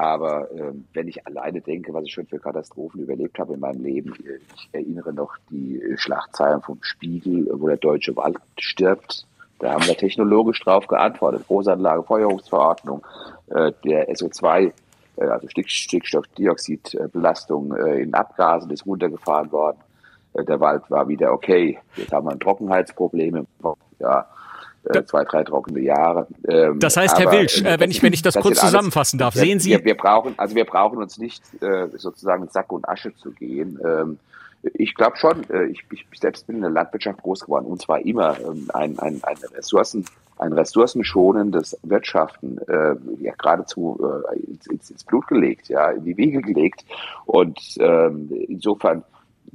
[0.00, 3.82] Aber ähm, wenn ich alleine denke, was ich schon für Katastrophen überlebt habe in meinem
[3.82, 4.14] Leben,
[4.56, 9.26] ich erinnere noch die Schlagzeilen vom Spiegel, wo der deutsche Wald stirbt.
[9.58, 11.46] Da haben wir technologisch drauf geantwortet.
[11.46, 13.06] Großanlage, Feuerungsverordnung,
[13.48, 14.72] äh, der SO2,
[15.16, 19.76] äh, also Stickstoffdioxidbelastung äh, in Abgasen ist runtergefahren worden.
[20.32, 21.78] Äh, der Wald war wieder okay.
[21.96, 23.46] Jetzt haben wir ein Trockenheitsproblem.
[23.98, 24.26] Ja,
[24.84, 26.26] äh, zwei, drei trockene Jahre.
[26.48, 29.34] Ähm, das heißt, Herr Wilsch, äh, wenn ich, wenn ich das, das kurz zusammenfassen darf,
[29.34, 29.70] sehen Sie.
[29.70, 33.30] Wir, wir, brauchen, also wir brauchen uns nicht äh, sozusagen in Sack und Asche zu
[33.32, 33.78] gehen.
[33.84, 34.18] Ähm,
[34.62, 38.00] ich glaube schon, äh, ich, ich selbst bin in der Landwirtschaft groß geworden und zwar
[38.00, 40.04] immer ähm, ein, ein, ein Ressourcen,
[40.38, 44.00] ein ressourcenschonendes Wirtschaften äh, ja, geradezu
[44.32, 44.38] äh,
[44.70, 46.84] ins, ins Blut gelegt, ja, in die Wiege gelegt.
[47.26, 49.02] Und ähm, insofern,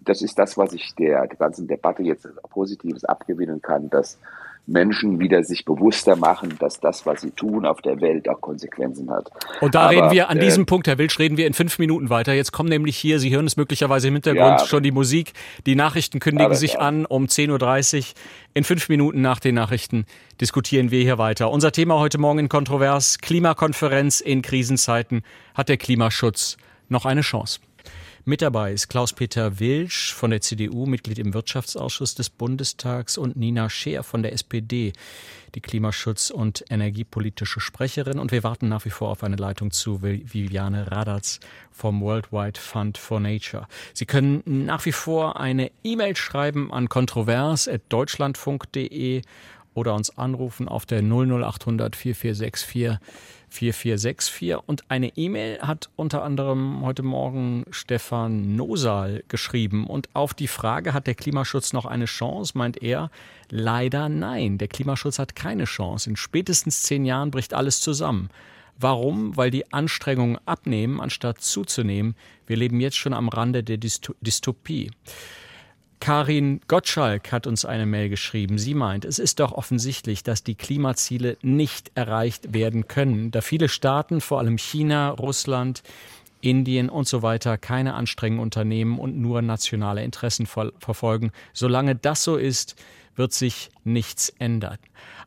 [0.03, 4.19] das ist das, was ich der, der ganzen Debatte jetzt Positives abgewinnen kann, dass
[4.67, 9.09] Menschen wieder sich bewusster machen, dass das, was sie tun auf der Welt, auch Konsequenzen
[9.11, 9.29] hat.
[9.61, 11.77] Und da Aber, reden wir an äh, diesem Punkt, Herr Wilsch, reden wir in fünf
[11.77, 12.33] Minuten weiter.
[12.33, 15.33] Jetzt kommen nämlich hier, Sie hören es möglicherweise im Hintergrund ja, schon die Musik.
[15.65, 16.87] Die Nachrichten kündigen sich klar.
[16.87, 18.05] an um 10.30 Uhr.
[18.53, 20.05] In fünf Minuten nach den Nachrichten
[20.41, 21.51] diskutieren wir hier weiter.
[21.51, 25.23] Unser Thema heute Morgen in Kontrovers, Klimakonferenz in Krisenzeiten.
[25.53, 26.57] Hat der Klimaschutz
[26.89, 27.59] noch eine Chance?
[28.27, 33.69] Mit dabei ist Klaus-Peter Wilsch von der CDU, Mitglied im Wirtschaftsausschuss des Bundestags und Nina
[33.69, 34.93] Scheer von der SPD,
[35.53, 38.17] die Klimaschutz- und energiepolitische Sprecherin.
[38.17, 42.97] Und wir warten nach wie vor auf eine Leitung zu Viviane Radatz vom Worldwide Fund
[42.97, 43.67] for Nature.
[43.93, 49.21] Sie können nach wie vor eine E-Mail schreiben an kontrovers.deutschlandfunk.de
[49.75, 52.97] oder uns anrufen auf der 00800 4464
[53.49, 54.55] 4464.
[54.65, 59.85] Und eine E-Mail hat unter anderem heute Morgen Stefan Nosal geschrieben.
[59.85, 63.11] Und auf die Frage, hat der Klimaschutz noch eine Chance, meint er,
[63.49, 64.57] leider nein.
[64.57, 66.09] Der Klimaschutz hat keine Chance.
[66.09, 68.29] In spätestens zehn Jahren bricht alles zusammen.
[68.77, 69.37] Warum?
[69.37, 72.15] Weil die Anstrengungen abnehmen, anstatt zuzunehmen.
[72.45, 74.91] Wir leben jetzt schon am Rande der Dystopie.
[75.99, 78.57] Karin Gottschalk hat uns eine Mail geschrieben.
[78.57, 83.69] Sie meint, es ist doch offensichtlich, dass die Klimaziele nicht erreicht werden können, da viele
[83.69, 85.83] Staaten, vor allem China, Russland,
[86.41, 91.31] Indien und so weiter, keine Anstrengungen unternehmen und nur nationale Interessen verfolgen.
[91.53, 92.75] Solange das so ist,
[93.15, 94.77] wird sich nichts ändern.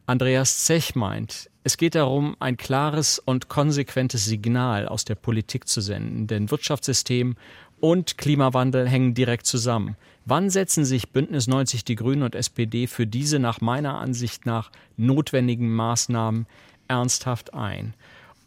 [0.07, 5.81] Andreas Zech meint, es geht darum, ein klares und konsequentes Signal aus der Politik zu
[5.81, 7.37] senden, denn Wirtschaftssystem
[7.81, 9.97] und Klimawandel hängen direkt zusammen.
[10.31, 14.71] Wann setzen sich Bündnis 90 Die Grünen und SPD für diese nach meiner Ansicht nach
[14.99, 16.47] notwendigen Maßnahmen
[16.87, 17.95] ernsthaft ein?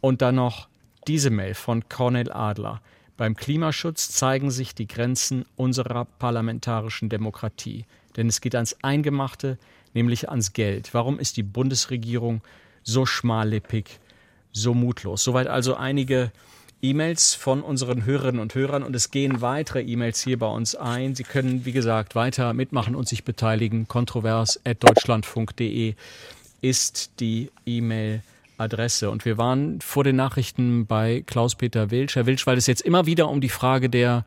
[0.00, 0.68] Und dann noch
[1.08, 2.80] diese Mail von Cornel Adler.
[3.16, 7.84] Beim Klimaschutz zeigen sich die Grenzen unserer parlamentarischen Demokratie.
[8.16, 9.58] Denn es geht ans Eingemachte,
[9.92, 10.94] nämlich ans Geld.
[10.94, 12.42] Warum ist die Bundesregierung
[12.84, 13.98] so schmallippig,
[14.52, 15.24] so mutlos?
[15.24, 16.30] Soweit also einige
[16.84, 21.14] E-Mails von unseren Hörerinnen und Hörern und es gehen weitere E-Mails hier bei uns ein.
[21.14, 23.86] Sie können, wie gesagt, weiter mitmachen und sich beteiligen.
[23.86, 25.94] Kontrovers.deutschlandfunk.de
[26.60, 28.22] ist die E-Mail.
[28.58, 29.10] Adresse.
[29.10, 32.16] Und wir waren vor den Nachrichten bei Klaus-Peter Wilsch.
[32.16, 34.24] Herr Wilsch, weil es jetzt immer wieder um die Frage der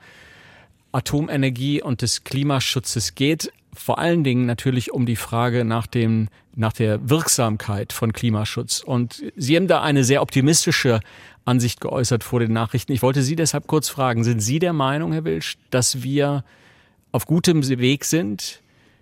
[0.91, 6.73] Atomenergie und des Klimaschutzes geht, vor allen Dingen natürlich um die Frage nach dem, nach
[6.73, 8.81] der Wirksamkeit von Klimaschutz.
[8.81, 11.01] Und Sie haben da eine sehr optimistische
[11.45, 12.91] Ansicht geäußert vor den Nachrichten.
[12.91, 16.43] Ich wollte Sie deshalb kurz fragen, sind Sie der Meinung, Herr Wilsch, dass wir
[17.11, 18.61] auf gutem Weg sind,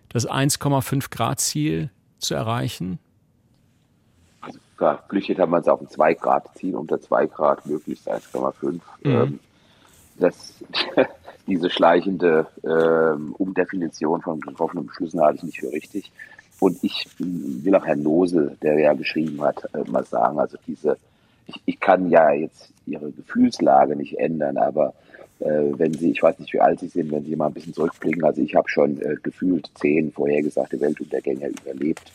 [0.09, 2.99] das 1,5 Grad Ziel zu erreichen?
[4.41, 8.71] Also verpflichtet haben wir uns auf ein 2 Grad Ziel, unter 2 Grad möglichst 1,5.
[8.71, 8.79] Mhm.
[9.03, 9.39] Ähm,
[10.19, 10.63] das,
[11.47, 16.11] diese schleichende ähm, Umdefinition von getroffenen Beschlüssen halte ich nicht für richtig.
[16.59, 20.97] Und ich will auch Herrn Nosel, der ja geschrieben hat, äh, mal sagen, also diese
[21.47, 24.93] ich, ich kann ja jetzt ihre Gefühlslage nicht ändern, aber
[25.39, 27.73] äh, wenn Sie, ich weiß nicht, wie alt Sie sind, wenn Sie mal ein bisschen
[27.73, 32.11] zurückblicken, also ich habe schon äh, gefühlt zehn vorhergesagte Weltuntergänge überlebt.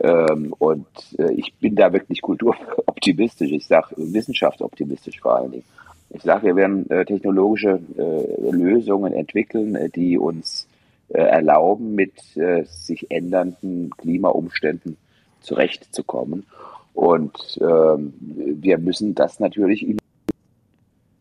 [0.00, 0.86] Ähm, und
[1.18, 5.64] äh, ich bin da wirklich kulturoptimistisch, ich sage wissenschaftsoptimistisch vor allen Dingen.
[6.10, 10.66] Ich sage, wir werden äh, technologische äh, Lösungen entwickeln, äh, die uns
[11.12, 12.12] erlauben, mit
[12.66, 14.96] sich ändernden Klimaumständen
[15.40, 16.46] zurechtzukommen.
[16.94, 19.98] Und ähm, wir müssen das natürlich in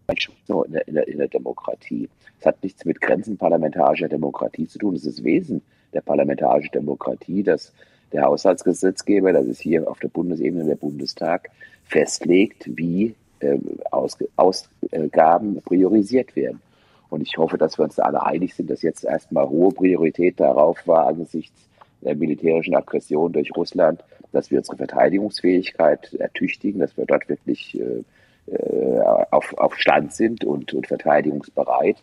[0.08, 2.10] der, in, der, in der Demokratie.
[2.40, 4.96] Es hat nichts mit Grenzen parlamentarischer Demokratie zu tun.
[4.96, 5.62] Es ist Wesen
[5.94, 7.74] der parlamentarischen Demokratie, dass
[8.12, 11.50] der Haushaltsgesetzgeber, das ist hier auf der Bundesebene der Bundestag,
[11.84, 13.58] festlegt, wie äh,
[13.92, 16.62] Aus, Ausgaben priorisiert werden.
[17.10, 20.40] Und ich hoffe, dass wir uns da alle einig sind, dass jetzt erstmal hohe Priorität
[20.40, 21.69] darauf war, angesichts
[22.02, 28.04] der militärischen Aggression durch Russland, dass wir unsere Verteidigungsfähigkeit ertüchtigen, dass wir dort wirklich äh,
[28.52, 29.00] äh,
[29.32, 31.98] auf, auf Stand sind und, und verteidigungsbereit.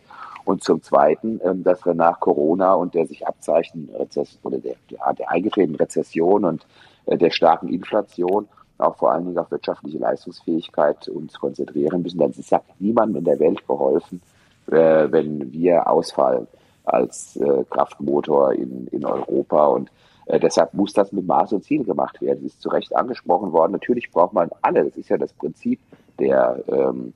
[0.45, 3.95] Und zum Zweiten, ähm, dass wir nach Corona und der sich abzeichnenden
[4.43, 6.65] oder der, der eingetretenen Rezession und
[7.05, 12.19] äh, der starken Inflation auch vor allen Dingen auf wirtschaftliche Leistungsfähigkeit uns konzentrieren müssen.
[12.19, 14.21] Denn es ist ja niemandem in der Welt geholfen,
[14.67, 16.47] äh, wenn wir ausfallen
[16.87, 19.67] als Kraftmotor in, in Europa.
[19.67, 19.91] Und
[20.27, 22.45] deshalb muss das mit Maß und Ziel gemacht werden.
[22.45, 23.73] Es ist zu Recht angesprochen worden.
[23.73, 24.85] Natürlich braucht man alle.
[24.85, 25.79] Das ist ja das Prinzip
[26.19, 27.13] der, ähm,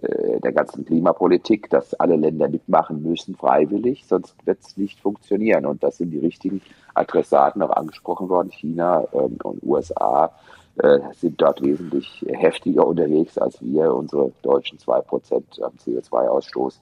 [0.00, 5.66] äh, der ganzen Klimapolitik, dass alle Länder mitmachen müssen, freiwillig, sonst wird es nicht funktionieren.
[5.66, 6.62] Und das sind die richtigen
[6.94, 8.50] Adressaten auch angesprochen worden.
[8.50, 10.32] China ähm, und USA
[10.78, 13.94] äh, sind dort wesentlich heftiger unterwegs als wir.
[13.94, 16.78] Unsere deutschen 2% am CO2-Ausstoß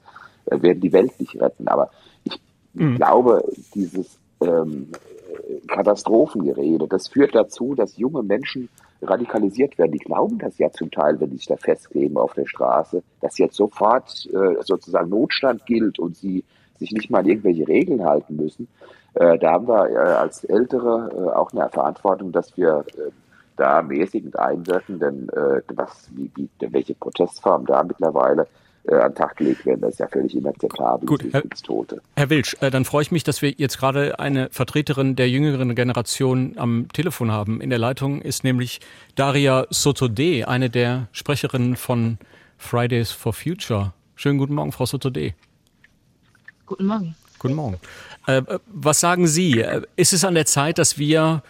[0.46, 1.66] äh, werden die Welt nicht retten.
[1.66, 1.90] Aber
[2.74, 2.96] mhm.
[2.96, 4.88] glaube, dieses ähm,
[5.68, 8.68] Katastrophengerede, das führt dazu, dass junge Menschen
[9.02, 9.92] radikalisiert werden.
[9.92, 13.38] Die glauben das ja zum Teil, wenn die sich da festkleben auf der Straße, dass
[13.38, 16.44] jetzt sofort äh, sozusagen Notstand gilt und sie
[16.78, 18.68] sich nicht mal an irgendwelche Regeln halten müssen.
[19.14, 23.10] Äh, da haben wir äh, als Ältere äh, auch eine Verantwortung, dass wir äh,
[23.56, 28.46] da mäßigend einwirken, denn äh, was, wie, wie, welche Protestform da mittlerweile
[28.84, 29.80] äh, an den Tag gelegt werden.
[29.82, 32.00] Das ist ja völlig inakzeptabel Gut, Herr, Tote.
[32.16, 35.74] Herr Wilsch, äh, dann freue ich mich, dass wir jetzt gerade eine Vertreterin der jüngeren
[35.74, 37.60] Generation am Telefon haben.
[37.60, 38.80] In der Leitung ist nämlich
[39.14, 42.18] Daria Sotode, eine der Sprecherinnen von
[42.56, 43.92] Fridays for Future.
[44.16, 45.34] Schönen guten Morgen, Frau Sotode.
[46.66, 47.14] Guten Morgen.
[47.38, 47.80] Guten Morgen.
[48.26, 49.64] Äh, was sagen Sie?
[49.96, 51.42] Ist es an der Zeit, dass wir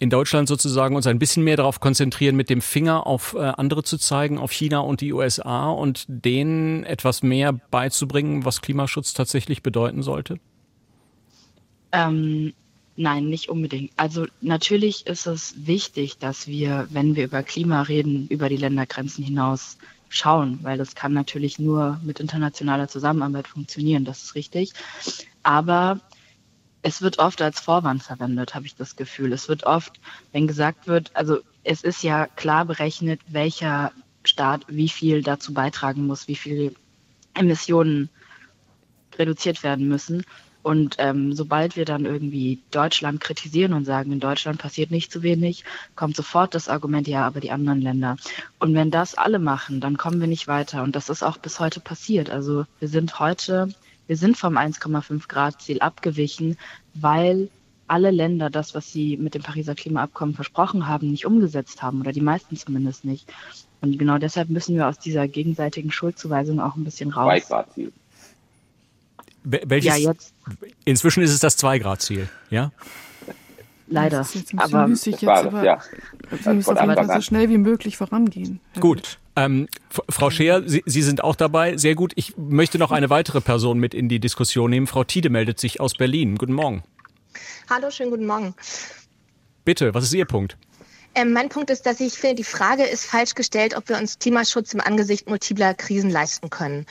[0.00, 3.82] in Deutschland sozusagen uns ein bisschen mehr darauf konzentrieren, mit dem Finger auf äh, andere
[3.82, 9.62] zu zeigen, auf China und die USA und denen etwas mehr beizubringen, was Klimaschutz tatsächlich
[9.62, 10.40] bedeuten sollte?
[11.92, 12.54] Ähm,
[12.96, 13.92] nein, nicht unbedingt.
[13.96, 19.22] Also natürlich ist es wichtig, dass wir, wenn wir über Klima reden, über die Ländergrenzen
[19.22, 19.76] hinaus
[20.08, 24.72] schauen, weil das kann natürlich nur mit internationaler Zusammenarbeit funktionieren, das ist richtig.
[25.42, 26.00] Aber
[26.82, 29.32] es wird oft als Vorwand verwendet, habe ich das Gefühl.
[29.32, 30.00] Es wird oft,
[30.32, 33.92] wenn gesagt wird, also es ist ja klar berechnet, welcher
[34.24, 36.72] Staat wie viel dazu beitragen muss, wie viele
[37.34, 38.08] Emissionen
[39.18, 40.24] reduziert werden müssen.
[40.62, 45.22] Und ähm, sobald wir dann irgendwie Deutschland kritisieren und sagen, in Deutschland passiert nicht zu
[45.22, 45.64] wenig,
[45.96, 48.16] kommt sofort das Argument, ja, aber die anderen Länder.
[48.58, 50.82] Und wenn das alle machen, dann kommen wir nicht weiter.
[50.82, 52.28] Und das ist auch bis heute passiert.
[52.28, 53.70] Also wir sind heute
[54.10, 56.58] wir sind vom 1,5 Grad Ziel abgewichen,
[56.94, 57.48] weil
[57.86, 62.10] alle Länder das, was sie mit dem Pariser Klimaabkommen versprochen haben, nicht umgesetzt haben oder
[62.10, 63.32] die meisten zumindest nicht.
[63.80, 67.40] Und genau deshalb müssen wir aus dieser gegenseitigen Schuldzuweisung auch ein bisschen raus.
[67.46, 67.92] 2 Grad Ziel.
[69.44, 70.34] Welches, ja, jetzt.
[70.84, 72.72] Inzwischen ist es das 2 Grad Ziel, ja?
[73.90, 74.18] Leider.
[74.18, 75.78] Das ist jetzt ein bisschen aber müßig jetzt, aber ja.
[76.30, 78.60] wir müssen auf so schnell wie möglich vorangehen.
[78.78, 79.68] Gut, ähm,
[80.08, 81.76] Frau Scheer, Sie, Sie sind auch dabei.
[81.76, 82.12] Sehr gut.
[82.14, 84.86] Ich möchte noch eine weitere Person mit in die Diskussion nehmen.
[84.86, 86.36] Frau Tiede meldet sich aus Berlin.
[86.36, 86.84] Guten Morgen.
[87.68, 88.54] Hallo, schönen guten Morgen.
[89.64, 90.56] Bitte, was ist Ihr Punkt?
[91.16, 94.20] Ähm, mein Punkt ist, dass ich finde, die Frage ist falsch gestellt, ob wir uns
[94.20, 96.86] Klimaschutz im Angesicht multipler Krisen leisten können.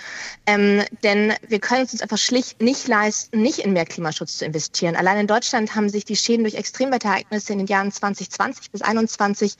[0.45, 4.45] Ähm, denn wir können es uns einfach schlicht nicht leisten, nicht in mehr Klimaschutz zu
[4.45, 4.97] investieren.
[4.97, 9.55] Allein in Deutschland haben sich die Schäden durch Extremwetterereignisse in den Jahren 2020 bis 2021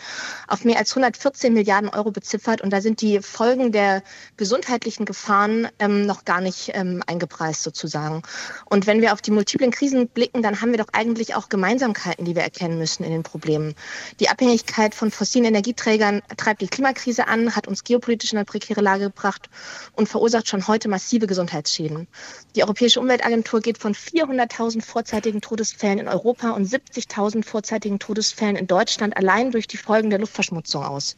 [0.49, 2.59] auf mehr als 114 Milliarden Euro beziffert.
[2.59, 4.03] Und da sind die Folgen der
[4.35, 8.23] gesundheitlichen Gefahren ähm, noch gar nicht ähm, eingepreist sozusagen.
[8.65, 12.25] Und wenn wir auf die multiplen Krisen blicken, dann haben wir doch eigentlich auch Gemeinsamkeiten,
[12.25, 13.73] die wir erkennen müssen in den Problemen.
[14.19, 18.45] Die Abhängigkeit Abhängigkeit von fossilen Energieträgern treibt die Klimakrise an, hat uns geopolitisch in eine
[18.45, 19.47] prekäre Lage gebracht
[19.93, 22.07] und verursacht schon heute massive Gesundheitsschäden.
[22.55, 28.65] Die Europäische Umweltagentur geht von 400.000 vorzeitigen Todesfällen in Europa und 70.000 vorzeitigen Todesfällen in
[28.65, 31.15] Deutschland allein durch die Folgen der Luftverschmutzung aus.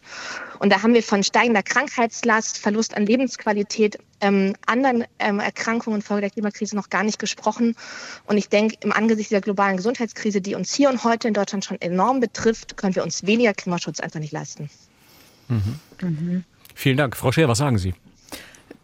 [0.59, 6.21] Und da haben wir von steigender Krankheitslast, Verlust an Lebensqualität, ähm, anderen ähm, Erkrankungen Folge
[6.21, 7.75] der Klimakrise noch gar nicht gesprochen.
[8.25, 11.65] Und ich denke, im Angesicht der globalen Gesundheitskrise, die uns hier und heute in Deutschland
[11.65, 14.69] schon enorm betrifft, können wir uns weniger Klimaschutz einfach nicht leisten.
[15.49, 15.79] Mhm.
[16.01, 16.43] Mhm.
[16.73, 17.17] Vielen Dank.
[17.17, 17.93] Frau Scher, was sagen Sie?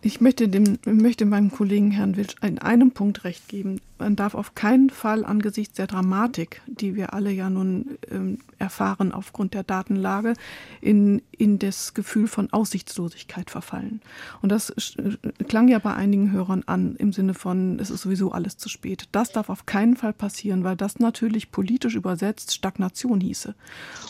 [0.01, 3.81] Ich möchte, dem, möchte meinem Kollegen Herrn Wilsch in einem Punkt recht geben.
[3.97, 9.11] Man darf auf keinen Fall angesichts der Dramatik, die wir alle ja nun ähm, erfahren
[9.11, 10.33] aufgrund der Datenlage,
[10.81, 14.01] in, in das Gefühl von Aussichtslosigkeit verfallen.
[14.43, 18.31] Und das äh, klang ja bei einigen Hörern an im Sinne von, es ist sowieso
[18.31, 19.09] alles zu spät.
[19.13, 23.55] Das darf auf keinen Fall passieren, weil das natürlich politisch übersetzt Stagnation hieße.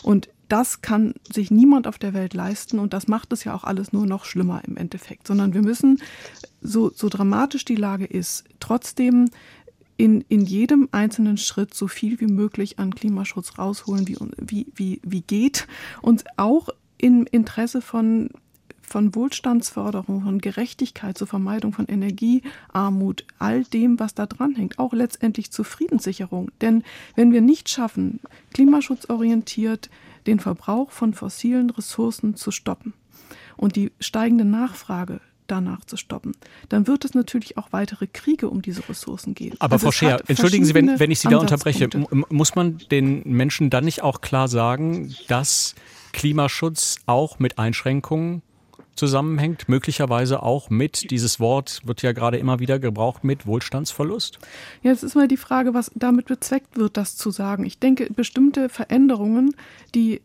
[0.02, 3.64] Und das kann sich niemand auf der Welt leisten und das macht es ja auch
[3.64, 6.00] alles nur noch schlimmer im Endeffekt, sondern wir müssen,
[6.60, 9.30] so, so dramatisch die Lage ist, trotzdem
[9.96, 15.00] in, in jedem einzelnen Schritt so viel wie möglich an Klimaschutz rausholen, wie, wie, wie,
[15.02, 15.66] wie geht
[16.02, 18.30] und auch im Interesse von
[18.88, 25.50] von Wohlstandsförderung, von Gerechtigkeit zur Vermeidung von Energiearmut, all dem, was da dranhängt, auch letztendlich
[25.50, 26.50] zur Friedenssicherung.
[26.62, 26.82] Denn
[27.14, 28.20] wenn wir nicht schaffen,
[28.54, 29.90] klimaschutzorientiert
[30.28, 32.92] den Verbrauch von fossilen Ressourcen zu stoppen
[33.56, 36.32] und die steigende Nachfrage danach zu stoppen,
[36.68, 39.56] dann wird es natürlich auch weitere Kriege um diese Ressourcen geben.
[39.60, 43.22] Aber also Frau Scheer, entschuldigen Sie, wenn, wenn ich Sie da unterbreche, muss man den
[43.24, 45.74] Menschen dann nicht auch klar sagen, dass
[46.12, 48.42] Klimaschutz auch mit Einschränkungen
[48.98, 54.38] zusammenhängt, möglicherweise auch mit, dieses Wort wird ja gerade immer wieder gebraucht, mit Wohlstandsverlust?
[54.82, 57.64] Ja, es ist mal die Frage, was damit bezweckt wird, das zu sagen.
[57.64, 59.54] Ich denke, bestimmte Veränderungen,
[59.94, 60.20] die äh,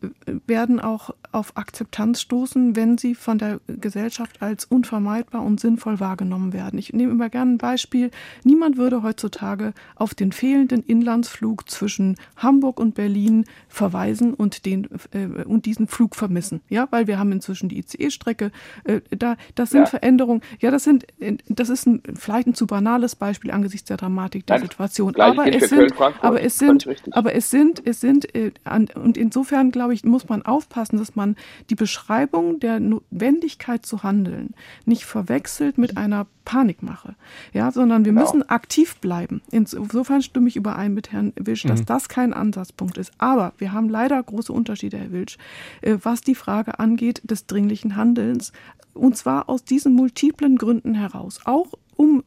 [0.46, 6.52] werden auch auf Akzeptanz stoßen, wenn sie von der Gesellschaft als unvermeidbar und sinnvoll wahrgenommen
[6.52, 6.78] werden.
[6.78, 8.10] Ich nehme immer gerne ein Beispiel.
[8.44, 15.42] Niemand würde heutzutage auf den fehlenden Inlandsflug zwischen Hamburg und Berlin verweisen und, den, äh,
[15.44, 16.60] und diesen Flug vermissen.
[16.68, 18.52] Ja, weil wir haben inzwischen die ICE-Strecke,
[18.84, 19.86] äh, da, das sind ja.
[19.86, 20.42] Veränderungen.
[20.60, 21.06] Ja, das sind,
[21.48, 25.16] das ist ein, vielleicht ein zu banales Beispiel angesichts der Dramatik der Nein, Situation.
[25.16, 29.72] Aber es, sind, aber es sind, aber es sind, es sind, äh, an, und insofern
[29.72, 31.23] glaube ich, muss man aufpassen, dass man
[31.70, 37.14] die Beschreibung der Notwendigkeit zu handeln nicht verwechselt mit einer Panikmache,
[37.52, 38.20] ja, sondern wir ja.
[38.20, 39.40] müssen aktiv bleiben.
[39.50, 41.86] Insofern stimme ich überein mit Herrn Wilsch, dass mhm.
[41.86, 43.12] das kein Ansatzpunkt ist.
[43.18, 45.38] Aber wir haben leider große Unterschiede, Herr Wilsch,
[45.82, 48.52] was die Frage angeht des dringlichen Handelns
[48.94, 51.40] und zwar aus diesen multiplen Gründen heraus.
[51.44, 52.23] Auch um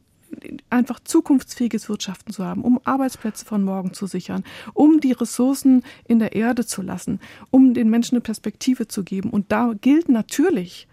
[0.70, 6.18] einfach zukunftsfähiges Wirtschaften zu haben, um Arbeitsplätze von morgen zu sichern, um die Ressourcen in
[6.18, 9.30] der Erde zu lassen, um den Menschen eine Perspektive zu geben.
[9.30, 10.88] Und da gilt natürlich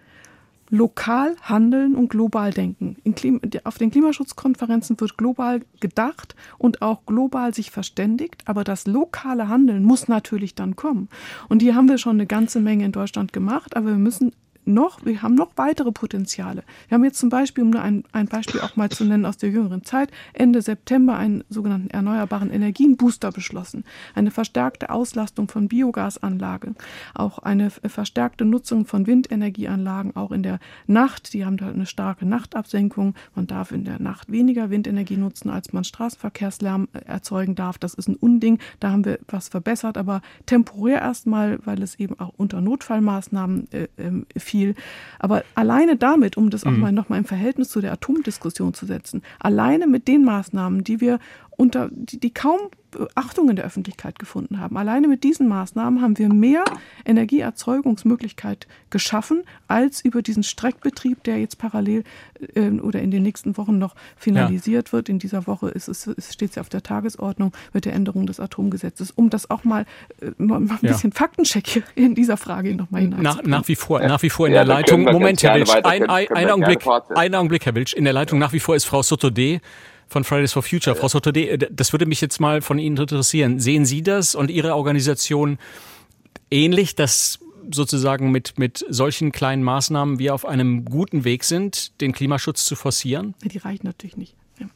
[0.70, 2.98] lokal handeln und global denken.
[3.64, 9.84] auf den Klimaschutzkonferenzen wird global gedacht und auch global sich verständigt, aber das lokale Handeln
[9.84, 11.10] muss natürlich dann kommen.
[11.50, 14.32] Und hier haben wir schon eine ganze Menge in Deutschland gemacht, aber wir müssen
[14.66, 16.64] noch, wir haben noch weitere Potenziale.
[16.88, 19.50] Wir haben jetzt zum Beispiel, um ein, ein Beispiel auch mal zu nennen aus der
[19.50, 23.84] jüngeren Zeit, Ende September einen sogenannten erneuerbaren Energien-Booster beschlossen.
[24.14, 26.76] Eine verstärkte Auslastung von Biogasanlagen,
[27.14, 31.34] auch eine verstärkte Nutzung von Windenergieanlagen, auch in der Nacht.
[31.34, 33.16] Die haben da eine starke Nachtabsenkung.
[33.36, 37.78] Man darf in der Nacht weniger Windenergie nutzen, als man Straßenverkehrslärm äh, erzeugen darf.
[37.78, 38.60] Das ist ein Unding.
[38.80, 43.88] Da haben wir was verbessert, aber temporär erstmal, weil es eben auch unter Notfallmaßnahmen äh,
[43.98, 44.24] äh,
[44.56, 44.76] viel.
[45.20, 46.80] Aber alleine damit, um das auch mhm.
[46.80, 51.20] mal nochmal im Verhältnis zu der Atomdiskussion zu setzen, alleine mit den Maßnahmen, die wir
[51.58, 52.60] unter, die, die kaum
[53.16, 54.78] Achtung in der Öffentlichkeit gefunden haben.
[54.78, 56.64] Alleine mit diesen Maßnahmen haben wir mehr
[57.06, 62.04] Energieerzeugungsmöglichkeit geschaffen, als über diesen Streckbetrieb, der jetzt parallel
[62.56, 64.94] äh, oder in den nächsten Wochen noch finalisiert ja.
[64.94, 65.10] wird.
[65.10, 68.40] In dieser Woche ist es, es steht ja auf der Tagesordnung mit der Änderung des
[68.40, 69.86] Atomgesetzes, um das auch mal,
[70.22, 70.92] äh, mal ein ja.
[70.92, 73.22] bisschen Faktencheck hier in dieser Frage nochmal hinein.
[73.22, 75.04] Nach, nach wie vor, nach wie vor in ja, der Leitung.
[75.04, 77.94] Moment, Herr Wilsch, ein, ein, ein Augenblick, ein Augenblick, Herr Wilsch.
[77.94, 79.62] In der Leitung nach wie vor ist Frau Sotodé
[80.08, 80.96] von Fridays for Future.
[80.96, 83.60] Frau Sotodé, äh, das würde mich jetzt mal von Ihnen interessieren.
[83.60, 85.58] Sehen Sie das und Ihre Organisation
[86.52, 87.40] ähnlich, dass
[87.72, 92.76] sozusagen mit, mit solchen kleinen Maßnahmen wir auf einem guten Weg sind, den Klimaschutz zu
[92.76, 93.34] forcieren?
[93.44, 94.36] Die reichen natürlich nicht.
[94.60, 94.68] Ja.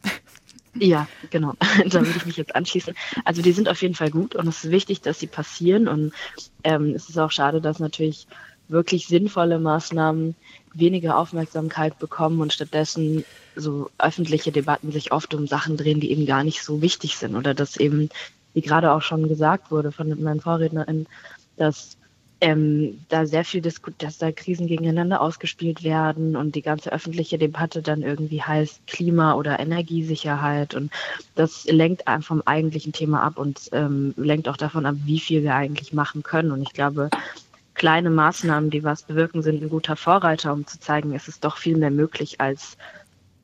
[0.76, 1.54] Ja, genau.
[1.86, 2.94] da würde ich mich jetzt anschließen.
[3.26, 5.88] Also die sind auf jeden Fall gut und es ist wichtig, dass sie passieren.
[5.88, 6.14] Und
[6.64, 8.28] ähm, es ist auch schade, dass natürlich
[8.70, 10.36] wirklich sinnvolle Maßnahmen
[10.74, 16.26] weniger Aufmerksamkeit bekommen und stattdessen so öffentliche Debatten sich oft um Sachen drehen, die eben
[16.26, 18.10] gar nicht so wichtig sind oder dass eben,
[18.54, 21.08] wie gerade auch schon gesagt wurde von meinen Vorrednerinnen,
[21.58, 21.98] dass
[22.42, 27.38] ähm, da sehr viel diskutiert, dass da Krisen gegeneinander ausgespielt werden und die ganze öffentliche
[27.38, 30.92] Debatte dann irgendwie heißt Klima- oder Energiesicherheit und
[31.36, 35.44] das lenkt einem vom eigentlichen Thema ab und ähm, lenkt auch davon ab, wie viel
[35.44, 36.52] wir eigentlich machen können.
[36.52, 37.10] Und ich glaube,
[37.80, 41.58] kleine Maßnahmen, die was bewirken, sind ein guter Vorreiter, um zu zeigen, es ist doch
[41.58, 42.78] viel mehr möglich, als,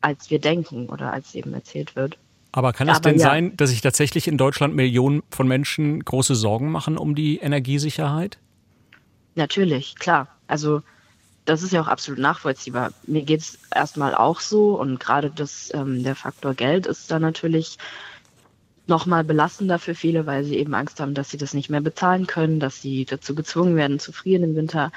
[0.02, 2.18] als wir denken oder als eben erzählt wird.
[2.52, 3.26] Aber kann es Aber denn ja.
[3.26, 8.38] sein, dass sich tatsächlich in Deutschland Millionen von Menschen große Sorgen machen um die Energiesicherheit?
[9.36, 10.28] Natürlich, klar.
[10.48, 10.82] Also
[11.46, 12.92] das ist ja auch absolut nachvollziehbar.
[13.08, 17.20] Mir geht es erstmal auch so und gerade das, ähm, der Faktor Geld ist da
[17.20, 17.78] natürlich
[18.88, 22.28] nochmal belastender für viele, weil sie eben Angst haben, dass sie das nicht mehr bezahlen
[22.28, 24.92] können, dass sie dazu gezwungen werden zu frieren im Winter,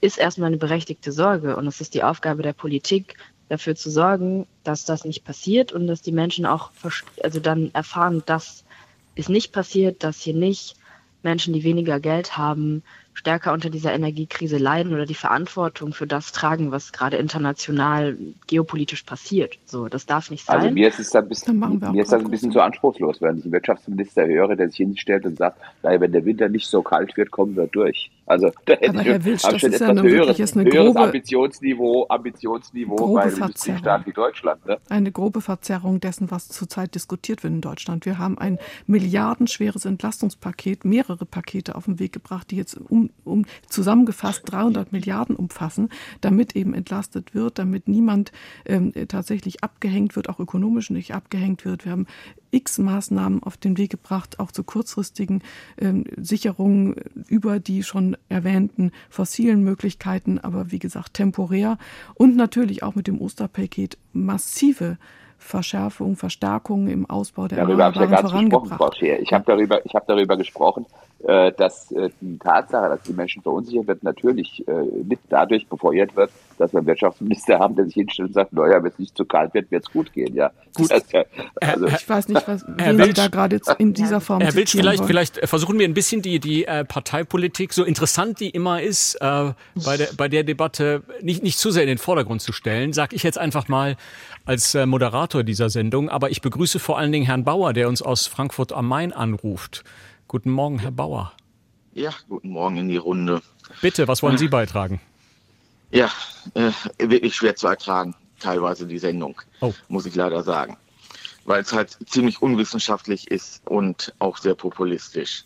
[0.00, 1.56] ist erstmal eine berechtigte Sorge.
[1.56, 3.16] Und es ist die Aufgabe der Politik,
[3.48, 6.70] dafür zu sorgen, dass das nicht passiert und dass die Menschen auch
[7.22, 8.64] also dann erfahren, dass
[9.14, 10.76] es nicht passiert, dass hier nicht
[11.22, 12.82] Menschen, die weniger Geld haben,
[13.14, 19.02] stärker unter dieser Energiekrise leiden oder die Verantwortung für das tragen, was gerade international geopolitisch
[19.02, 19.58] passiert.
[19.64, 20.60] So, das darf nicht sein.
[20.60, 23.44] Also mir ist es ein bisschen, mir ist das ein bisschen zu anspruchslos, wenn ich
[23.44, 27.16] einen Wirtschaftsminister höre, der sich hinstellt und sagt, naja, wenn der Winter nicht so kalt
[27.16, 28.10] wird, kommen wir durch.
[28.32, 30.86] Also da hätte Aber ich, Herr Wilsch, das ist ja eine, höheres, wirklich eine höheres
[30.86, 33.48] grobe, Ambitionsniveau, Ambitionsniveau grobe bei einem Verzerrung.
[33.48, 34.66] Industriestaat wie Deutschland.
[34.66, 34.78] Ne?
[34.88, 38.06] eine grobe Verzerrung dessen, was zurzeit diskutiert wird in Deutschland.
[38.06, 43.44] Wir haben ein milliardenschweres Entlastungspaket, mehrere Pakete auf den Weg gebracht, die jetzt um, um
[43.68, 45.90] zusammengefasst 300 Milliarden umfassen,
[46.22, 48.32] damit eben entlastet wird, damit niemand
[48.64, 51.84] ähm, tatsächlich abgehängt wird, auch ökonomisch nicht abgehängt wird.
[51.84, 52.06] Wir haben
[52.52, 55.42] x Maßnahmen auf den Weg gebracht, auch zu kurzfristigen
[55.78, 56.94] ähm, Sicherungen
[57.28, 61.78] über die schon erwähnten fossilen Möglichkeiten, aber wie gesagt temporär
[62.14, 64.98] und natürlich auch mit dem Osterpaket massive
[65.38, 68.98] Verschärfung, Verstärkung im Ausbau der Darüber habe ich ja Erneuerbaren ganz gesprochen, Frau vorangebracht.
[68.98, 69.20] Scheer.
[69.20, 70.86] Ich habe darüber, ich habe darüber gesprochen,
[71.52, 74.72] dass äh, die Tatsache, dass die Menschen verunsichert wird, natürlich äh,
[75.04, 78.82] mit dadurch befeuert wird, dass wir einen Wirtschaftsminister haben, der sich hinstellt und sagt, naja,
[78.82, 80.34] wenn es nicht zu kalt wird, wird es gut gehen.
[80.34, 80.90] Ja, Gut.
[80.90, 81.24] Das, ja,
[81.60, 85.00] also, Ich weiß nicht, was, Herr Wilsch- da gerade in dieser Form Herr Wilsch, vielleicht,
[85.00, 85.08] wollen.
[85.08, 89.16] vielleicht äh, versuchen wir ein bisschen die, die äh, Parteipolitik, so interessant die immer ist,
[89.16, 89.52] äh,
[89.84, 93.14] bei, der, bei der Debatte nicht, nicht zu sehr in den Vordergrund zu stellen, sage
[93.16, 93.96] ich jetzt einfach mal
[94.44, 96.08] als äh, Moderator dieser Sendung.
[96.08, 99.84] Aber ich begrüße vor allen Dingen Herrn Bauer, der uns aus Frankfurt am Main anruft.
[100.32, 101.30] Guten Morgen, Herr Bauer.
[101.92, 103.42] Ja, guten Morgen in die Runde.
[103.82, 104.98] Bitte, was wollen Sie beitragen?
[105.90, 106.10] Ja,
[106.54, 109.74] äh, wirklich schwer zu ertragen, teilweise die Sendung, Oh.
[109.88, 110.78] muss ich leider sagen.
[111.44, 115.44] Weil es halt ziemlich unwissenschaftlich ist und auch sehr populistisch.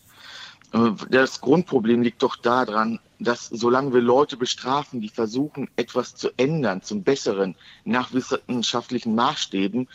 [0.71, 6.29] Äh, Das Grundproblem liegt doch daran, dass solange wir Leute bestrafen, die versuchen, etwas zu
[6.37, 9.89] ändern zum Besseren nach wissenschaftlichen Maßstäben,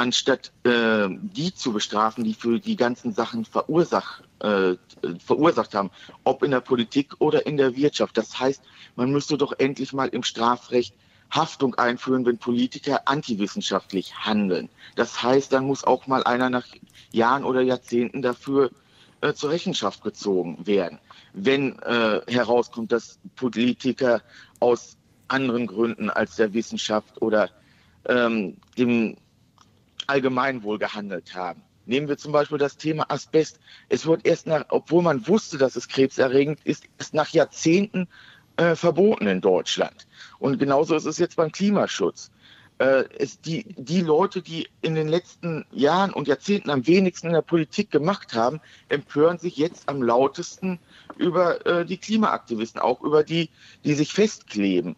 [0.00, 4.76] anstatt äh, die zu bestrafen, die für die ganzen Sachen verursach, äh,
[5.22, 5.90] verursacht haben,
[6.24, 8.16] ob in der Politik oder in der Wirtschaft.
[8.16, 8.62] Das heißt,
[8.96, 10.94] man müsste doch endlich mal im Strafrecht
[11.30, 14.70] Haftung einführen, wenn Politiker antiwissenschaftlich handeln.
[14.96, 16.66] Das heißt, dann muss auch mal einer nach
[17.12, 18.70] Jahren oder Jahrzehnten dafür
[19.20, 20.98] äh, zur Rechenschaft gezogen werden.
[21.34, 24.22] Wenn äh, herauskommt, dass Politiker
[24.60, 24.96] aus
[25.28, 27.50] anderen Gründen als der Wissenschaft oder
[28.06, 29.18] ähm, dem
[30.10, 31.62] Allgemeinwohl gehandelt haben.
[31.86, 33.58] Nehmen wir zum Beispiel das Thema Asbest.
[33.88, 38.06] Es wird erst nach, obwohl man wusste, dass es krebserregend ist, erst nach Jahrzehnten
[38.56, 40.06] äh, verboten in Deutschland.
[40.38, 42.30] Und genauso ist es jetzt beim Klimaschutz.
[42.78, 47.32] Äh, es, die, die Leute, die in den letzten Jahren und Jahrzehnten am wenigsten in
[47.34, 50.78] der Politik gemacht haben, empören sich jetzt am lautesten
[51.16, 53.50] über äh, die Klimaaktivisten, auch über die,
[53.84, 54.96] die sich festkleben.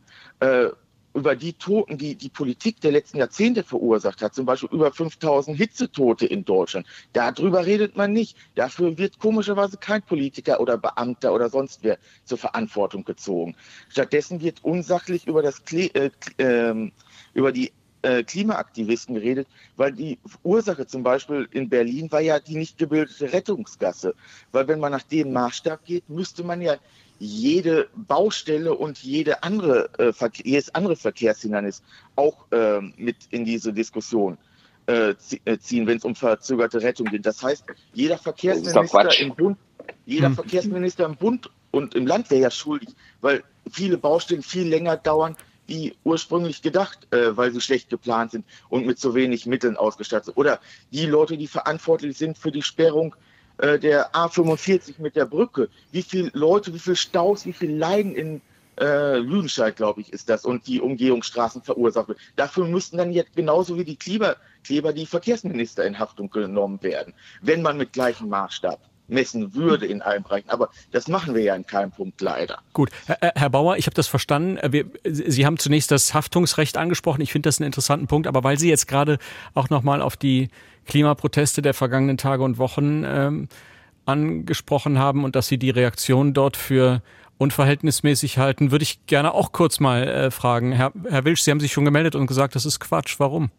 [1.14, 4.92] Äh, über die Toten, die die Politik der letzten Jahrzehnte verursacht hat, zum Beispiel über
[4.92, 6.86] 5000 Hitzetote in Deutschland.
[7.12, 8.36] Darüber redet man nicht.
[8.54, 13.54] Dafür wird komischerweise kein Politiker oder Beamter oder sonst wer zur Verantwortung gezogen.
[13.88, 16.92] Stattdessen wird unsachlich über, das Kle äh, ähm,
[17.34, 19.46] über die äh, Klimaaktivisten geredet,
[19.76, 24.14] weil die Ursache zum Beispiel in Berlin war ja die nicht gebildete Rettungsgasse.
[24.50, 26.76] Weil wenn man nach dem Maßstab geht, müsste man ja
[27.24, 31.80] jede Baustelle und jede andere, äh, Verke- jedes andere Verkehrshindernis
[32.16, 34.38] auch ähm, mit in diese Diskussion
[34.86, 35.14] äh,
[35.44, 37.24] äh, ziehen, wenn es um verzögerte Rettung geht.
[37.24, 39.56] Das heißt, jeder Verkehrsminister im Bund,
[40.04, 40.34] jeder Hm.
[40.34, 42.88] Verkehrsminister im Bund und im Land wäre ja schuldig,
[43.20, 45.36] weil viele Baustellen viel länger dauern,
[45.68, 50.24] wie ursprünglich gedacht, äh, weil sie schlecht geplant sind und mit zu wenig Mitteln ausgestattet
[50.24, 50.36] sind.
[50.36, 50.58] Oder
[50.90, 53.14] die Leute, die verantwortlich sind für die Sperrung
[53.62, 55.68] äh, der A45 mit der Brücke.
[55.92, 58.40] Wie viele Leute, wie viele Staus, wie viel Leiden in
[58.80, 62.18] äh, Lüdenscheid, glaube ich, ist das und die Umgehungsstraßen verursacht wird.
[62.34, 67.14] Dafür müssten dann jetzt genauso wie die Kleber, Kleber die Verkehrsminister in Haftung genommen werden,
[67.40, 70.50] wenn man mit gleichem Maßstab messen würde in allen Bereichen.
[70.50, 72.58] Aber das machen wir ja in keinem Punkt leider.
[72.72, 74.58] Gut, Herr, Herr Bauer, ich habe das verstanden.
[74.72, 77.20] Wir, Sie haben zunächst das Haftungsrecht angesprochen.
[77.20, 78.26] Ich finde das einen interessanten Punkt.
[78.26, 79.18] Aber weil Sie jetzt gerade
[79.54, 80.48] auch nochmal auf die
[80.86, 83.48] Klimaproteste der vergangenen Tage und Wochen ähm,
[84.04, 87.02] angesprochen haben und dass Sie die Reaktion dort für
[87.38, 90.72] unverhältnismäßig halten, würde ich gerne auch kurz mal äh, fragen.
[90.72, 93.18] Herr, Herr Wilsch, Sie haben sich schon gemeldet und gesagt, das ist Quatsch.
[93.18, 93.50] Warum?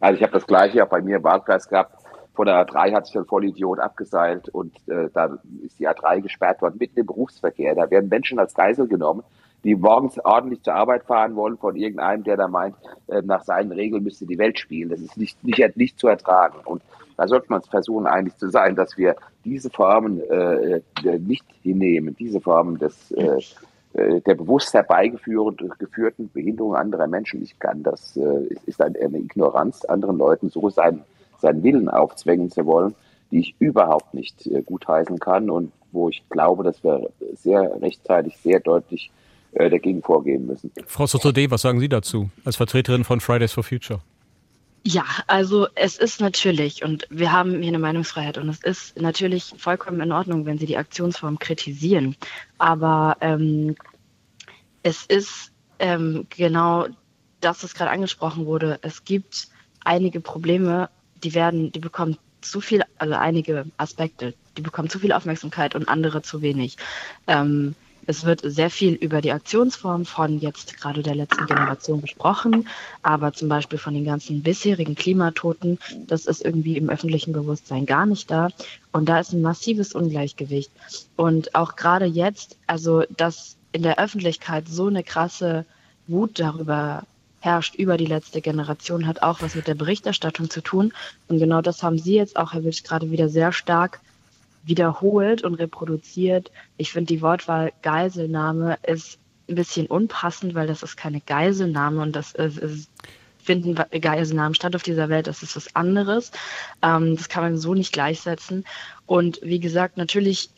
[0.00, 1.94] Also ich habe das gleiche auch bei mir im Wahlkreis gehabt.
[2.34, 6.62] Von der A3 hat sich ein Vollidiot abgeseilt und äh, da ist die A3 gesperrt
[6.62, 7.74] worden, mitten im Berufsverkehr.
[7.74, 9.22] Da werden Menschen als Geisel genommen.
[9.62, 12.76] die morgens ordentlich zur Arbeit fahren wollen von irgendeinem, der da meint,
[13.08, 14.88] äh, nach seinen Regeln müsste die Welt spielen.
[14.88, 16.60] Das ist nicht, nicht, nicht zu ertragen.
[16.64, 16.82] Und
[17.16, 20.80] da sollte man es versuchen, eigentlich zu sein, dass wir diese Formen äh,
[21.18, 23.38] nicht hinnehmen, diese Formen des äh,
[23.92, 27.82] äh, der bewusst herbeigeführten Behinderung anderer Menschen nicht kann.
[27.82, 31.02] Das äh, ist eine Ignoranz, anderen Leuten so seinen,
[31.40, 32.94] seinen Willen aufzwängen zu wollen,
[33.30, 38.36] die ich überhaupt nicht äh, gutheißen kann und wo ich glaube, dass wir sehr rechtzeitig,
[38.38, 39.10] sehr deutlich
[39.52, 40.70] dagegen vorgehen müssen.
[40.86, 44.00] Frau Sotode, was sagen Sie dazu als Vertreterin von Fridays for Future?
[44.86, 49.52] Ja, also es ist natürlich, und wir haben hier eine Meinungsfreiheit, und es ist natürlich
[49.58, 52.16] vollkommen in Ordnung, wenn Sie die Aktionsform kritisieren.
[52.56, 53.74] Aber ähm,
[54.82, 56.86] es ist ähm, genau
[57.40, 58.78] das, was gerade angesprochen wurde.
[58.80, 59.48] Es gibt
[59.84, 60.88] einige Probleme,
[61.22, 65.88] die werden, die bekommen zu viel, also einige Aspekte, die bekommen zu viel Aufmerksamkeit und
[65.88, 66.76] andere zu wenig.
[67.26, 67.74] Ähm,
[68.06, 72.68] es wird sehr viel über die Aktionsform von jetzt gerade der letzten Generation gesprochen,
[73.02, 78.06] aber zum Beispiel von den ganzen bisherigen Klimatoten, das ist irgendwie im öffentlichen Bewusstsein gar
[78.06, 78.48] nicht da.
[78.90, 80.72] Und da ist ein massives Ungleichgewicht.
[81.16, 85.64] Und auch gerade jetzt, also dass in der Öffentlichkeit so eine krasse
[86.08, 87.04] Wut darüber
[87.40, 90.92] herrscht über die letzte Generation, hat auch was mit der Berichterstattung zu tun.
[91.28, 94.00] Und genau das haben Sie jetzt auch, Herr Witsch, gerade wieder sehr stark
[94.62, 96.50] wiederholt und reproduziert.
[96.76, 99.18] Ich finde, die Wortwahl Geiselnahme ist
[99.48, 102.90] ein bisschen unpassend, weil das ist keine Geiselnahme und das ist, ist
[103.42, 106.30] finden Geiselnahmen statt auf dieser Welt, das ist was anderes.
[106.82, 108.64] Ähm, das kann man so nicht gleichsetzen.
[109.06, 110.50] Und wie gesagt, natürlich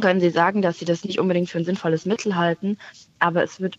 [0.00, 2.78] können Sie sagen, dass Sie das nicht unbedingt für ein sinnvolles Mittel halten,
[3.18, 3.78] aber es wird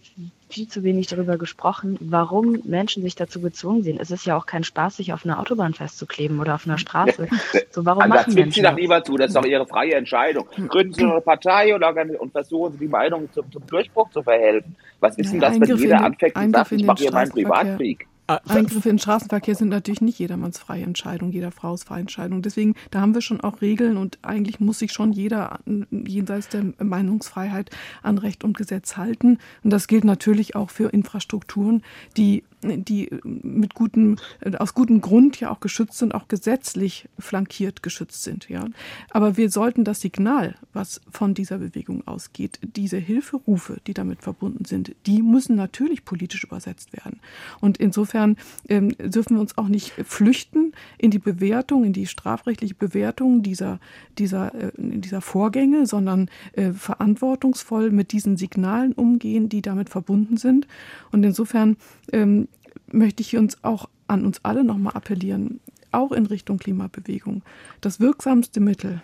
[0.52, 3.98] viel zu wenig darüber gesprochen, warum Menschen sich dazu gezwungen sehen.
[4.00, 7.28] Es ist ja auch kein Spaß, sich auf einer Autobahn festzukleben oder auf einer Straße.
[7.74, 10.46] So, warum machen Menschen Sie doch niemand zu, das ist doch Ihre freie Entscheidung.
[10.68, 11.84] Gründen Sie eine Partei und,
[12.18, 14.76] und versuchen Sie die Meinung zum, zum Durchbruch zu verhelfen.
[15.00, 18.08] Was ist denn das, wenn jeder anfängt und sagt, ich mache hier meinen Privatkrieg?
[18.32, 22.42] Ah, Eingriffe in den Straßenverkehr sind natürlich nicht jedermanns freie Entscheidung, jeder Frau's freie Entscheidung.
[22.42, 25.60] Deswegen, da haben wir schon auch Regeln und eigentlich muss sich schon jeder
[25.92, 27.72] jenseits der Meinungsfreiheit
[28.04, 29.40] an Recht und Gesetz halten.
[29.64, 31.84] Und das gilt natürlich auch für Infrastrukturen,
[32.16, 34.18] die die mit gutem,
[34.58, 38.50] aus gutem Grund ja auch geschützt sind, auch gesetzlich flankiert geschützt sind.
[38.50, 38.66] Ja.
[39.10, 44.66] Aber wir sollten das Signal, was von dieser Bewegung ausgeht, diese Hilferufe, die damit verbunden
[44.66, 47.20] sind, die müssen natürlich politisch übersetzt werden.
[47.60, 48.38] Und insofern
[48.70, 53.80] ähm, dürfen wir uns auch nicht flüchten in die Bewertung, in die strafrechtliche Bewertung dieser,
[54.18, 60.68] dieser, äh, dieser Vorgänge, sondern äh, verantwortungsvoll mit diesen Signalen umgehen, die damit verbunden sind.
[61.12, 61.78] Und insofern
[62.12, 62.48] ähm,
[62.94, 65.60] möchte ich uns auch an uns alle nochmal appellieren,
[65.92, 67.44] auch in Richtung Klimabewegung.
[67.82, 69.02] Das wirksamste Mittel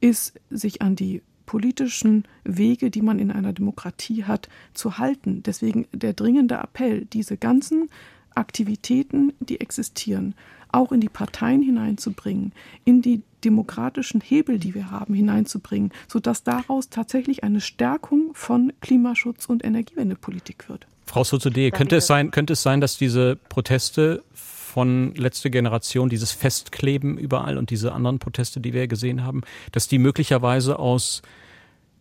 [0.00, 5.42] ist, sich an die politischen Wege, die man in einer Demokratie hat, zu halten.
[5.44, 7.88] Deswegen der dringende Appell, diese ganzen
[8.34, 10.34] Aktivitäten, die existieren,
[10.70, 12.52] auch in die Parteien hineinzubringen,
[12.84, 19.46] in die demokratischen Hebel, die wir haben, hineinzubringen, sodass daraus tatsächlich eine Stärkung von Klimaschutz
[19.46, 20.86] und Energiewendepolitik wird.
[21.06, 26.32] Frau Sozode, könnte es sein, könnte es sein, dass diese Proteste von letzte Generation, dieses
[26.32, 29.42] Festkleben überall und diese anderen Proteste, die wir gesehen haben,
[29.72, 31.22] dass die möglicherweise aus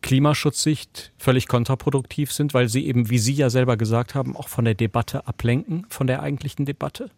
[0.01, 4.65] Klimaschutzsicht völlig kontraproduktiv sind, weil sie eben, wie Sie ja selber gesagt haben, auch von
[4.65, 7.09] der Debatte ablenken, von der eigentlichen Debatte?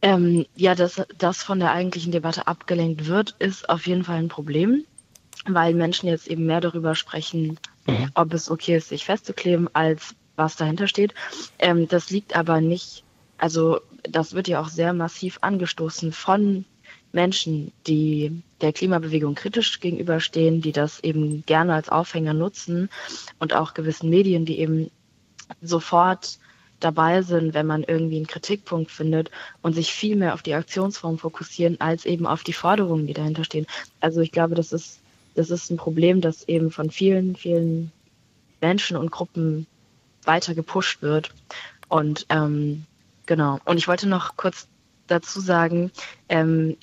[0.00, 4.28] Ähm, ja, dass das von der eigentlichen Debatte abgelenkt wird, ist auf jeden Fall ein
[4.28, 4.84] Problem,
[5.46, 8.10] weil Menschen jetzt eben mehr darüber sprechen, mhm.
[8.14, 11.14] ob es okay ist, sich festzukleben, als was dahinter steht.
[11.58, 13.04] Ähm, das liegt aber nicht,
[13.38, 16.64] also das wird ja auch sehr massiv angestoßen von
[17.12, 22.90] Menschen, die der Klimabewegung kritisch gegenüberstehen, die das eben gerne als Aufhänger nutzen
[23.38, 24.90] und auch gewissen Medien, die eben
[25.62, 26.38] sofort
[26.80, 29.30] dabei sind, wenn man irgendwie einen Kritikpunkt findet
[29.62, 33.44] und sich viel mehr auf die Aktionsform fokussieren, als eben auf die Forderungen, die dahinter
[33.44, 33.66] stehen.
[34.00, 34.98] Also ich glaube, das ist,
[35.34, 37.92] das ist ein Problem, das eben von vielen, vielen
[38.60, 39.66] Menschen und Gruppen
[40.26, 41.32] weiter gepusht wird.
[41.88, 42.84] Und ähm,
[43.26, 43.60] genau.
[43.64, 44.66] Und ich wollte noch kurz
[45.06, 45.90] dazu sagen,
[46.28, 46.76] ähm,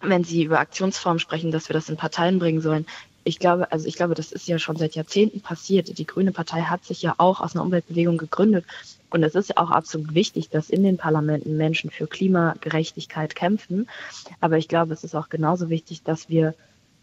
[0.00, 2.86] wenn Sie über Aktionsformen sprechen, dass wir das in Parteien bringen sollen.
[3.26, 5.96] Ich glaube, also ich glaube, das ist ja schon seit Jahrzehnten passiert.
[5.96, 8.66] Die Grüne Partei hat sich ja auch aus einer Umweltbewegung gegründet.
[9.08, 13.88] Und es ist ja auch absolut wichtig, dass in den Parlamenten Menschen für Klimagerechtigkeit kämpfen.
[14.40, 16.54] Aber ich glaube, es ist auch genauso wichtig, dass wir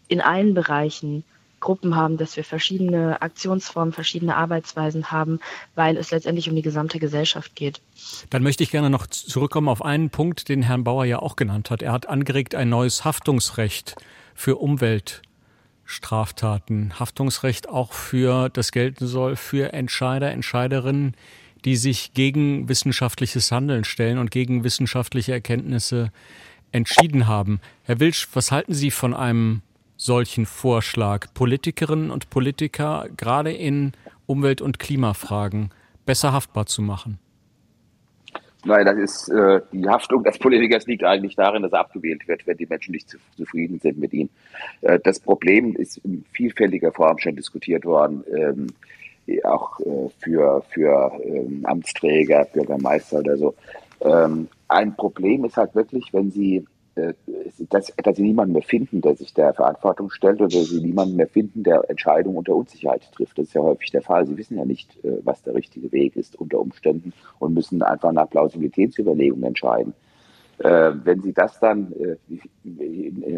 [0.08, 1.24] in allen Bereichen
[1.62, 5.40] Gruppen haben, dass wir verschiedene Aktionsformen, verschiedene Arbeitsweisen haben,
[5.74, 7.80] weil es letztendlich um die gesamte Gesellschaft geht.
[8.28, 11.70] Dann möchte ich gerne noch zurückkommen auf einen Punkt, den Herrn Bauer ja auch genannt
[11.70, 11.80] hat.
[11.80, 13.96] Er hat angeregt, ein neues Haftungsrecht
[14.34, 15.32] für Umweltschäden
[15.84, 16.98] Straftaten.
[16.98, 21.14] Haftungsrecht auch für, das gelten soll, für Entscheider, Entscheiderinnen,
[21.64, 26.10] die sich gegen wissenschaftliches Handeln stellen und gegen wissenschaftliche Erkenntnisse
[26.72, 27.60] entschieden haben.
[27.84, 29.62] Herr Wilsch, was halten Sie von einem
[30.04, 33.92] solchen Vorschlag, Politikerinnen und Politiker gerade in
[34.26, 35.70] Umwelt- und Klimafragen
[36.04, 37.18] besser haftbar zu machen?
[38.64, 42.46] Nein, das ist äh, die Haftung des Politikers liegt eigentlich darin, dass er abgewählt wird,
[42.46, 44.28] wenn die Menschen nicht zu, zufrieden sind mit ihm.
[44.82, 48.66] Äh, das Problem ist in vielfältiger Form schon diskutiert worden, ähm,
[49.44, 53.54] auch äh, für, für ähm, Amtsträger, Bürgermeister oder so.
[54.00, 56.64] Ähm, ein Problem ist halt wirklich, wenn sie
[56.94, 61.28] dass, dass sie niemanden mehr finden, der sich der Verantwortung stellt oder sie niemanden mehr
[61.28, 63.38] finden, der Entscheidungen unter Unsicherheit trifft.
[63.38, 64.26] Das ist ja häufig der Fall.
[64.26, 68.12] Sie wissen ja nicht, äh, was der richtige Weg ist unter Umständen und müssen einfach
[68.12, 69.94] nach Plausibilitätsüberlegungen entscheiden.
[70.58, 71.94] Äh, wenn Sie das dann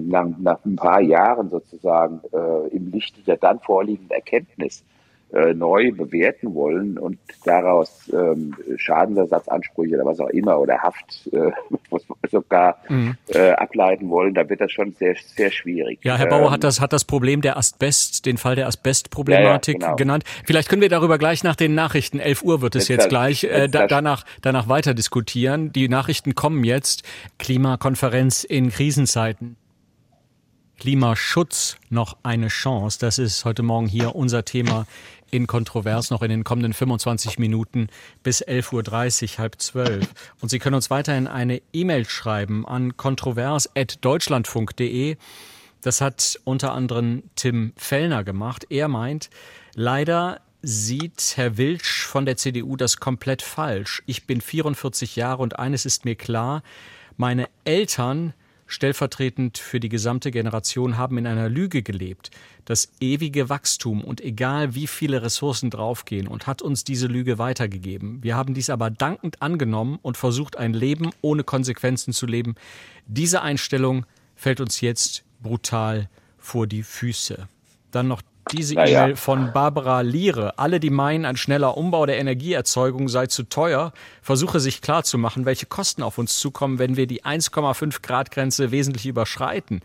[0.00, 2.20] nach, ein paar Jahren sozusagen
[2.70, 4.84] im Lichte der dann vorliegenden Erkenntnis
[5.32, 11.50] äh, neu bewerten wollen und daraus ähm, Schadensersatzansprüche oder was auch immer oder Haft äh,
[12.30, 13.16] sogar mhm.
[13.28, 15.98] äh, ableiten wollen, dann wird das schon sehr, sehr schwierig.
[16.02, 19.74] Ja, Herr Bauer ähm, hat das, hat das Problem der Asbest, den Fall der Asbestproblematik
[19.74, 19.96] ja, ja, genau.
[19.96, 20.24] genannt.
[20.46, 23.44] Vielleicht können wir darüber gleich nach den Nachrichten, 11 Uhr wird es jetzt, jetzt gleich,
[23.44, 25.72] äh, da, danach, danach weiter diskutieren.
[25.72, 27.02] Die Nachrichten kommen jetzt.
[27.38, 29.56] Klimakonferenz in Krisenzeiten.
[30.78, 32.98] Klimaschutz noch eine Chance?
[33.00, 34.86] Das ist heute Morgen hier unser Thema
[35.30, 37.88] in Kontrovers noch in den kommenden 25 Minuten
[38.22, 40.08] bis 11.30 Uhr, halb zwölf.
[40.40, 45.16] Und Sie können uns weiterhin eine E-Mail schreiben an kontrovers.deutschlandfunk.de.
[45.80, 48.66] Das hat unter anderem Tim Fellner gemacht.
[48.70, 49.28] Er meint,
[49.74, 54.04] leider sieht Herr Wilsch von der CDU das komplett falsch.
[54.06, 56.62] Ich bin 44 Jahre und eines ist mir klar,
[57.16, 58.34] meine Eltern
[58.74, 62.30] stellvertretend für die gesamte Generation haben in einer Lüge gelebt.
[62.64, 68.22] Das ewige Wachstum und egal wie viele Ressourcen draufgehen und hat uns diese Lüge weitergegeben.
[68.22, 72.56] Wir haben dies aber dankend angenommen und versucht ein Leben ohne Konsequenzen zu leben.
[73.06, 76.08] Diese Einstellung fällt uns jetzt brutal
[76.38, 77.48] vor die Füße.
[77.90, 78.22] Dann noch
[78.52, 80.58] diese E-Mail von Barbara Liere.
[80.58, 83.92] Alle, die meinen, ein schneller Umbau der Energieerzeugung sei zu teuer,
[84.22, 89.06] versuche sich klarzumachen, welche Kosten auf uns zukommen, wenn wir die 1,5 Grad Grenze wesentlich
[89.06, 89.80] überschreiten.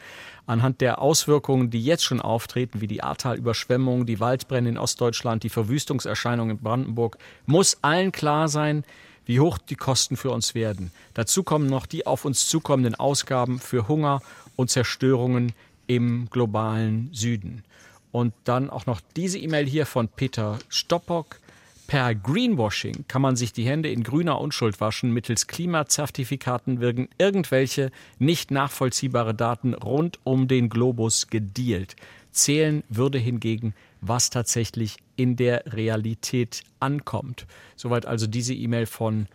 [0.46, 5.50] Anhand der Auswirkungen, die jetzt schon auftreten, wie die Ahrtal-Überschwemmung, die Waldbrände in Ostdeutschland, die
[5.50, 8.84] Verwüstungserscheinungen in Brandenburg, muss allen klar sein,
[9.26, 10.92] wie hoch die Kosten für uns werden.
[11.14, 14.22] Dazu kommen noch die auf uns zukommenden Ausgaben für Hunger
[14.56, 15.54] und Zerstörungen
[15.86, 17.64] im globalen Süden.
[18.12, 21.40] Und dann auch noch diese E-Mail hier von Peter Stoppock.
[21.88, 25.12] Per Greenwashing kann man sich die Hände in grüner Unschuld waschen.
[25.12, 31.96] Mittels Klimazertifikaten wirken irgendwelche nicht nachvollziehbare Daten rund um den Globus gedealt.
[32.32, 37.48] Zählen würde hingegen, was tatsächlich in der Realität ankommt.
[37.76, 39.28] Soweit also diese E-Mail von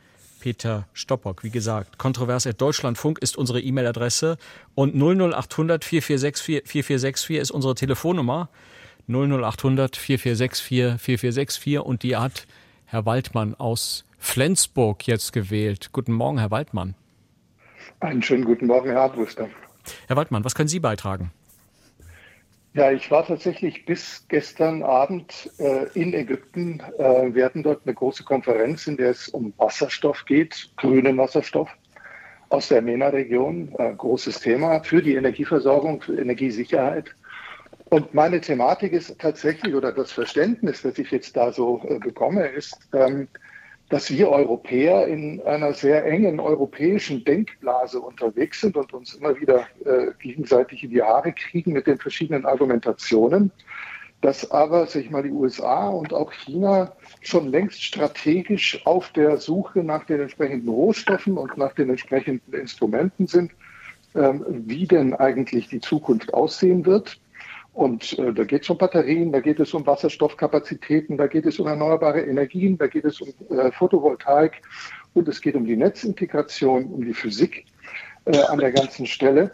[0.45, 1.43] Peter Stoppock.
[1.43, 4.37] Wie gesagt, kontrovers.deutschlandfunk ist unsere E-Mail-Adresse
[4.75, 8.51] und 00800 4464 4464 ist unsere Telefonnummer.
[9.09, 12.47] 00800 4464 4464 und die hat
[12.85, 15.89] Herr Waldmann aus Flensburg jetzt gewählt.
[15.93, 16.95] Guten Morgen, Herr Waldmann.
[18.01, 19.49] Einen schönen guten Morgen, Herr Adwuster.
[20.09, 21.33] Herr Waldmann, was können Sie beitragen?
[22.77, 26.83] Ja, ich war tatsächlich bis gestern Abend äh, in Ägypten.
[26.99, 31.71] Äh, wir hatten dort eine große Konferenz, in der es um Wasserstoff geht, grünen Wasserstoff
[32.49, 33.73] aus der MENA-Region.
[33.79, 37.15] Äh, großes Thema für die Energieversorgung, für Energiesicherheit.
[37.91, 42.45] Und meine Thematik ist tatsächlich, oder das Verständnis, das ich jetzt da so äh, bekomme,
[42.49, 43.29] ist, ähm,
[43.95, 49.69] dass wir Europäer in einer sehr engen europäischen Denkblase unterwegs sind und uns immer wieder
[49.85, 53.53] äh, gegenseitig in die Haare kriegen mit den verschiedenen Argumentationen,
[54.21, 56.91] dass aber, sag mal, die USA und auch China
[57.21, 63.29] schon längst strategisch auf der Suche nach den entsprechenden Rohstoffen und nach den entsprechenden Instrumenten
[63.29, 63.53] sind,
[64.17, 67.21] ähm, wie denn eigentlich die Zukunft aussehen wird.
[67.75, 71.59] Und äh, da geht es um Batterien, da geht es um Wasserstoffkapazitäten, da geht es
[71.59, 74.63] um erneuerbare Energien, da geht es um äh, Photovoltaik
[75.13, 77.67] und es geht um die Netzintegration, um die Physik
[78.27, 79.51] äh, an der ganzen Stelle.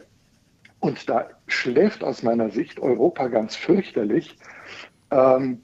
[0.80, 4.36] Und da schläft aus meiner Sicht Europa ganz fürchterlich.
[5.10, 5.62] Ähm,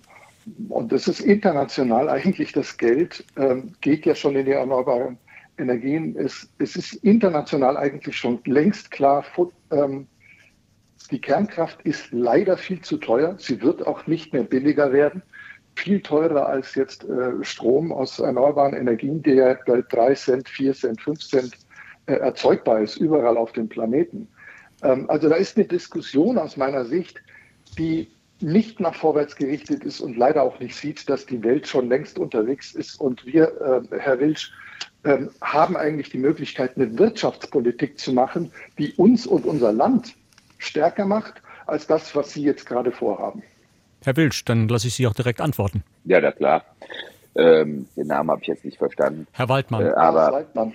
[0.70, 5.18] und das ist international eigentlich das Geld, ähm, geht ja schon in die erneuerbaren
[5.58, 6.16] Energien.
[6.16, 9.24] Es, es ist international eigentlich schon längst klar,
[9.70, 10.06] ähm,
[11.08, 13.36] die Kernkraft ist leider viel zu teuer.
[13.38, 15.22] Sie wird auch nicht mehr billiger werden.
[15.74, 21.00] Viel teurer als jetzt äh, Strom aus erneuerbaren Energien, der bei 3 Cent, 4 Cent,
[21.02, 21.58] 5 Cent
[22.06, 24.28] äh, erzeugbar ist, überall auf dem Planeten.
[24.82, 27.20] Ähm, also da ist eine Diskussion aus meiner Sicht,
[27.78, 28.08] die
[28.40, 32.18] nicht nach vorwärts gerichtet ist und leider auch nicht sieht, dass die Welt schon längst
[32.18, 33.00] unterwegs ist.
[33.00, 34.52] Und wir, äh, Herr Wilsch,
[35.04, 40.14] äh, haben eigentlich die Möglichkeit, eine Wirtschaftspolitik zu machen, die uns und unser Land
[40.58, 43.42] stärker macht als das, was Sie jetzt gerade vorhaben.
[44.04, 45.82] Herr Wilsch, dann lasse ich Sie auch direkt antworten.
[46.04, 46.64] Ja, na klar.
[47.34, 49.26] Ähm, den Namen habe ich jetzt nicht verstanden.
[49.32, 49.86] Herr Waldmann.
[49.86, 50.74] Äh, aber Waldmann.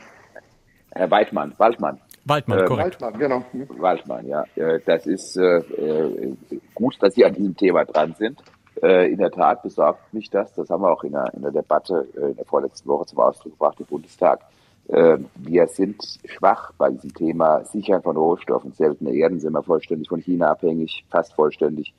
[0.93, 1.99] Herr Weidmann, Waldmann.
[2.25, 3.01] Waldmann, äh, korrekt.
[3.01, 3.45] Waldmann, genau.
[3.81, 4.43] Waldmann, ja.
[4.55, 6.35] Äh, das ist äh, äh,
[6.75, 8.39] gut, dass Sie an diesem Thema dran sind.
[8.81, 10.53] Äh, in der Tat besorgt mich das.
[10.53, 13.53] Das haben wir auch in der, in der Debatte in der vorletzten Woche zum Ausdruck
[13.53, 14.41] gebracht im Bundestag.
[14.87, 18.73] Wir sind schwach bei diesem Thema Sichern von Rohstoffen.
[18.73, 21.93] Seltene Erden sind wir vollständig von China abhängig, fast vollständig.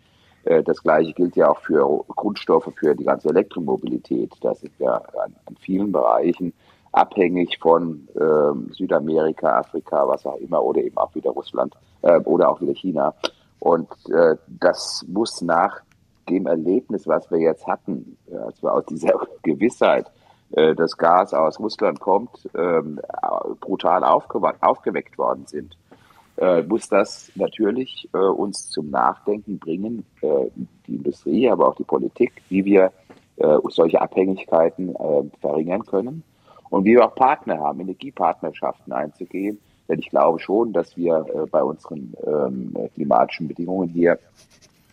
[0.44, 4.32] Das Gleiche gilt ja auch für Grundstoffe für die ganze Elektromobilität.
[4.42, 6.52] Da sind wir an, an vielen Bereichen
[6.92, 12.50] abhängig von äh, Südamerika, Afrika, was auch immer, oder eben auch wieder Russland äh, oder
[12.50, 13.14] auch wieder China.
[13.58, 15.80] Und äh, das muss nach
[16.28, 19.12] dem Erlebnis, was wir jetzt hatten, äh, als wir aus dieser
[19.42, 20.21] Gewissheit, äh,
[20.52, 22.82] das Gas aus Russland kommt, äh,
[23.60, 25.76] brutal aufgeweckt worden sind,
[26.36, 30.46] äh, muss das natürlich äh, uns zum Nachdenken bringen, äh,
[30.86, 32.92] die Industrie, aber auch die Politik, wie wir
[33.36, 36.22] äh, solche Abhängigkeiten äh, verringern können
[36.70, 39.58] und wie wir auch Partner haben, Energiepartnerschaften einzugehen.
[39.88, 44.18] Denn ich glaube schon, dass wir äh, bei unseren ähm, klimatischen Bedingungen hier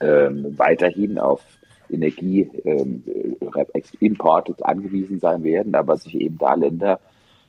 [0.02, 1.42] ähm, weiterhin auf
[1.90, 7.00] Energieimporte ähm, angewiesen sein werden, aber sich eben da Länder,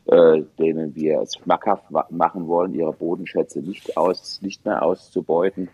[0.07, 5.69] äh, denen wir es schmackhaft machen wollen, ihre Bodenschätze nicht, aus, nicht mehr auszubeuten,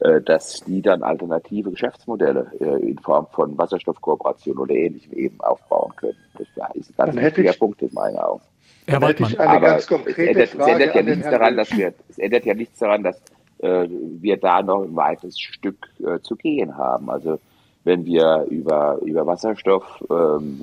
[0.00, 5.92] äh, dass die dann alternative Geschäftsmodelle äh, in Form von Wasserstoffkooperation oder ähnlichem eben aufbauen
[5.96, 6.18] können.
[6.34, 8.42] Das ist ein ganz wichtiger Punkt in meinen Augen.
[8.86, 12.54] Herr Waldmann, aber es ändert, es ändert ja nichts daran, dass wir, es ändert ja
[12.54, 13.22] nichts daran, dass
[13.58, 17.08] äh, wir da noch ein weiteres Stück äh, zu gehen haben.
[17.08, 17.38] Also
[17.84, 20.62] wenn wir über, über Wasserstoff ähm,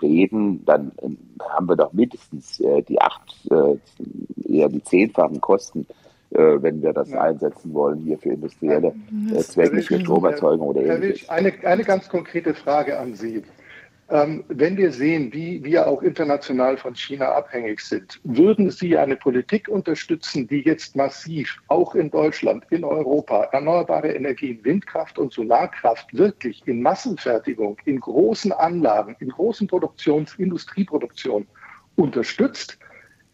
[0.00, 1.08] reden, dann äh,
[1.48, 3.76] haben wir doch mindestens äh, die acht, äh,
[4.48, 5.86] eher die zehnfachen Kosten
[6.34, 7.20] äh, wenn wir das ja.
[7.20, 8.94] einsetzen wollen hier für industrielle
[9.34, 11.28] äh, Zwecke, für Stromerzeugung oder ähnliches.
[11.28, 13.42] Eine, eine ganz konkrete Frage an Sie.
[14.12, 19.16] Ähm, wenn wir sehen, wie wir auch international von China abhängig sind, würden Sie eine
[19.16, 26.12] Politik unterstützen, die jetzt massiv auch in Deutschland, in Europa erneuerbare Energien, Windkraft und Solarkraft
[26.12, 31.46] wirklich in Massenfertigung, in großen Anlagen, in großen Produktions-, Industrieproduktion
[31.96, 32.78] unterstützt?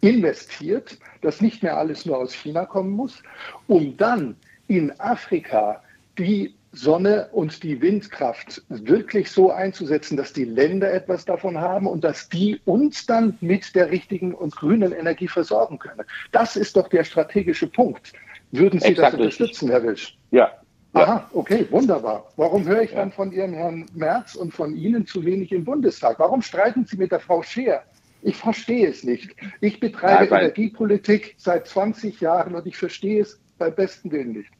[0.00, 3.20] investiert, dass nicht mehr alles nur aus China kommen muss,
[3.66, 4.36] um dann
[4.68, 5.82] in Afrika
[6.18, 12.04] die Sonne und die Windkraft wirklich so einzusetzen, dass die Länder etwas davon haben und
[12.04, 16.04] dass die uns dann mit der richtigen und grünen Energie versorgen können.
[16.30, 18.12] Das ist doch der strategische Punkt.
[18.52, 20.16] Würden Sie Exakt das unterstützen, Herr Wisch?
[20.30, 20.52] Ja.
[20.94, 22.32] Aha, okay, wunderbar.
[22.36, 26.18] Warum höre ich dann von Ihrem Herrn Merz und von Ihnen zu wenig im Bundestag?
[26.18, 27.82] Warum streiten Sie mit der Frau Scheer?
[28.22, 29.34] Ich verstehe es nicht.
[29.60, 34.50] Ich betreibe ja, Energiepolitik seit 20 Jahren und ich verstehe es beim besten Willen nicht.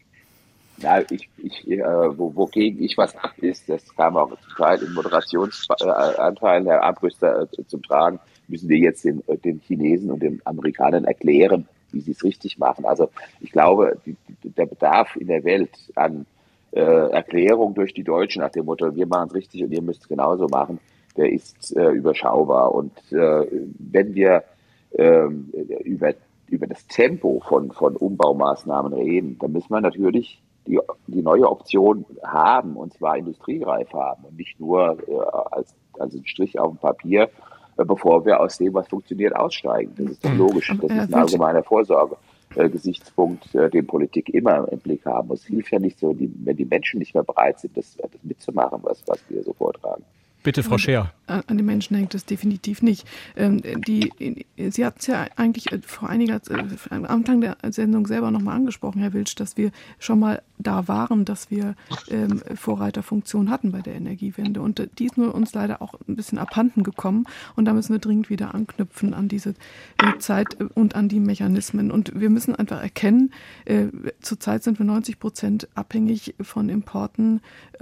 [0.81, 1.83] Ja, ich, ich, äh,
[2.18, 7.43] wo, wogegen ich was ab ist, das kam auch zum Teil im Moderationsanteil, Herr Abrüster,
[7.43, 12.12] äh, zum Tragen, müssen wir jetzt den, den Chinesen und den Amerikanern erklären, wie sie
[12.12, 12.85] es richtig machen.
[12.85, 13.11] Also
[13.41, 16.26] ich glaube, die, der Bedarf in der Welt an
[16.72, 20.03] äh, Erklärung durch die Deutschen nach dem Motto, wir machen es richtig und ihr müsst
[20.03, 20.79] es genauso machen,
[21.16, 22.72] der ist äh, überschaubar.
[22.72, 23.47] Und äh,
[23.79, 24.45] wenn wir
[24.93, 25.26] äh,
[25.83, 26.14] über,
[26.47, 32.04] über das Tempo von, von Umbaumaßnahmen reden, dann müssen wir natürlich die, die neue Option
[32.22, 35.14] haben, und zwar industriereif haben und nicht nur äh,
[35.50, 37.30] als, als ein Strich auf dem Papier,
[37.78, 39.92] äh, bevor wir aus dem, was funktioniert, aussteigen.
[39.96, 40.38] Das ist doch mhm.
[40.38, 40.72] logisch.
[40.80, 42.16] Das ist ein allgemeiner Vorsorge.
[42.54, 45.44] Äh, Gesichtspunkt, äh, den Politik immer im Blick haben muss.
[45.44, 48.80] Hilft ja nicht so, die, wenn die Menschen nicht mehr bereit sind, das, das mitzumachen,
[48.82, 50.02] was, was wir so vortragen.
[50.49, 51.12] Bitte, Frau Scheer.
[51.26, 53.07] An den Menschen hängt es definitiv nicht.
[53.36, 58.07] Ähm, die, Sie hatten es ja eigentlich äh, vor einiger äh, am Anfang der Sendung
[58.07, 61.74] selber nochmal angesprochen, Herr Wilsch, dass wir schon mal da waren, dass wir
[62.11, 64.62] ähm, Vorreiterfunktion hatten bei der Energiewende.
[64.62, 67.26] Und äh, die ist nur uns leider auch ein bisschen abhanden gekommen.
[67.57, 69.53] Und da müssen wir dringend wieder anknüpfen an diese
[70.18, 71.90] Zeit und an die Mechanismen.
[71.90, 73.32] Und wir müssen einfach erkennen,
[74.20, 77.40] zurzeit sind wir 90 Prozent abhängig von Importen,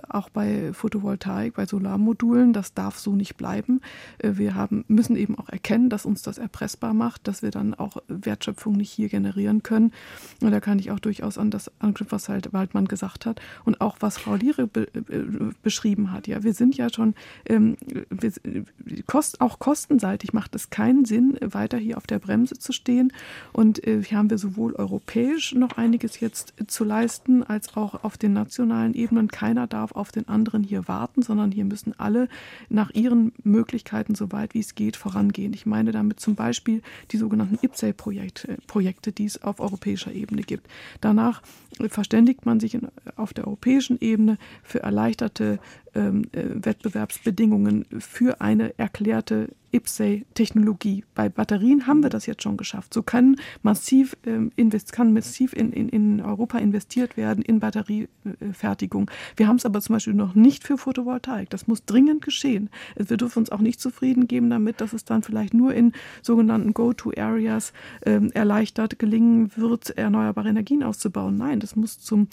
[0.09, 2.53] auch bei Photovoltaik, bei Solarmodulen.
[2.57, 3.83] Das darf so nicht bleiben.
[4.17, 7.75] Äh, wir haben, müssen eben auch erkennen, dass uns das erpressbar macht, dass wir dann
[7.75, 9.93] auch Wertschöpfung nicht hier generieren können.
[10.41, 13.83] Und da kann ich auch durchaus an das anknüpfen, was halt Waldmann gesagt hat und
[13.83, 14.87] auch was Frau Liere be
[15.63, 16.27] beschrieben hat.
[16.27, 17.77] Ja, wir sind ja schon, ähm,
[18.09, 18.33] wir,
[19.07, 23.13] kost, auch kostenseitig macht es keinen Sinn, weiter hier auf der Bremse zu stehen.
[23.53, 28.17] Und äh, hier haben wir sowohl europäisch noch einiges jetzt zu leisten, als auch auf
[28.17, 29.29] den nationalen Ebenen.
[29.29, 32.29] Keiner darf auf den anderen hier warten, sondern hier müssen alle
[32.69, 35.53] nach ihren Möglichkeiten, so weit wie es geht, vorangehen.
[35.55, 36.83] Ich meine damit zum Beispiel
[37.13, 40.69] die sogenannten IPCEI-Projekte, Projekte, die es auf europäischer Ebene gibt.
[41.01, 41.43] Danach
[41.89, 42.79] verständigt man sich
[43.17, 45.59] auf der europäischen Ebene für erleichterte
[45.97, 51.05] ähm, äh, Wettbewerbsbedingungen für eine erklärte IPSEI-Technologie.
[51.15, 52.95] Bei Batterien haben wir das jetzt schon geschafft.
[52.95, 59.11] So kann massiv, ähm, invest, kann massiv in, in, in Europa investiert werden in Batteriefertigung.
[59.37, 61.51] Wir haben es aber zum Beispiel noch nicht für Photovoltaik.
[61.51, 62.71] Das muss dringend geschehen.
[62.97, 65.93] Wir dürfen uns auch nicht zufrieden geben damit, dass es dann vielleicht nur in
[66.23, 67.73] sogenannten Go-to-Areas
[68.05, 71.37] ähm, erleichtert gelingen wird, erneuerbare Energien auszubauen.
[71.37, 72.29] Nein, das muss zum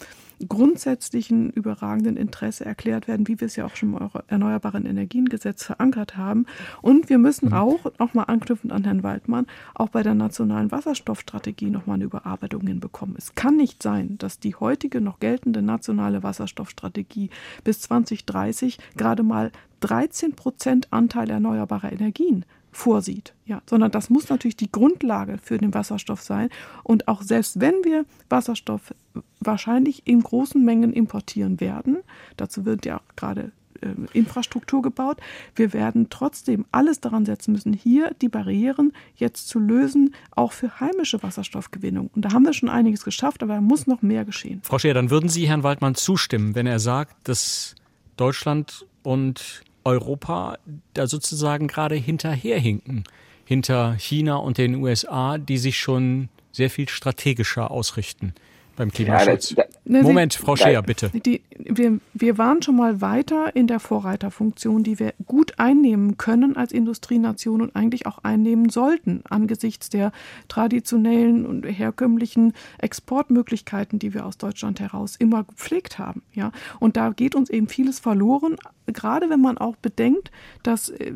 [0.48, 6.16] grundsätzlichen überragenden Interesse erklärt werden, wie wir es ja auch schon im Erneuerbaren Energiengesetz verankert
[6.16, 6.46] haben.
[6.82, 7.54] Und wir müssen mhm.
[7.54, 13.16] auch, nochmal anknüpfend an Herrn Waldmann, auch bei der nationalen Wasserstoffstrategie nochmal eine Überarbeitung hinbekommen.
[13.18, 17.30] Es kann nicht sein, dass die heutige noch geltende nationale Wasserstoffstrategie
[17.62, 22.44] bis 2030 gerade mal 13 Prozent Anteil erneuerbarer Energien
[22.74, 23.34] vorsieht.
[23.46, 26.48] Ja, sondern das muss natürlich die Grundlage für den Wasserstoff sein.
[26.82, 28.94] Und auch selbst wenn wir Wasserstoff
[29.40, 31.98] wahrscheinlich in großen Mengen importieren werden,
[32.36, 35.18] dazu wird ja auch gerade äh, Infrastruktur gebaut.
[35.54, 40.80] Wir werden trotzdem alles daran setzen müssen, hier die Barrieren jetzt zu lösen, auch für
[40.80, 42.10] heimische Wasserstoffgewinnung.
[42.14, 44.60] Und da haben wir schon einiges geschafft, aber da muss noch mehr geschehen.
[44.64, 47.74] Frau Scheer, dann würden Sie Herrn Waldmann zustimmen, wenn er sagt, dass
[48.16, 50.58] Deutschland und Europa
[50.94, 53.04] da sozusagen gerade hinterherhinken,
[53.44, 58.34] hinter China und den USA, die sich schon sehr viel strategischer ausrichten
[58.76, 59.50] beim Klimaschutz.
[59.50, 61.10] Ja, das, das, Moment, Frau Scheer, bitte.
[61.10, 66.56] Die, wir, wir waren schon mal weiter in der Vorreiterfunktion, die wir gut einnehmen können
[66.56, 70.12] als Industrienation und eigentlich auch einnehmen sollten angesichts der
[70.48, 76.22] traditionellen und herkömmlichen Exportmöglichkeiten, die wir aus Deutschland heraus immer gepflegt haben.
[76.32, 76.52] Ja?
[76.80, 78.56] Und da geht uns eben vieles verloren,
[78.86, 80.30] gerade wenn man auch bedenkt,
[80.62, 81.12] dass, äh,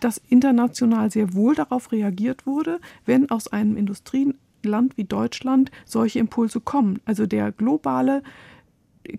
[0.00, 4.34] dass international sehr wohl darauf reagiert wurde, wenn aus einem Industrien
[4.66, 7.00] Land wie Deutschland solche Impulse kommen.
[7.04, 8.22] Also der globale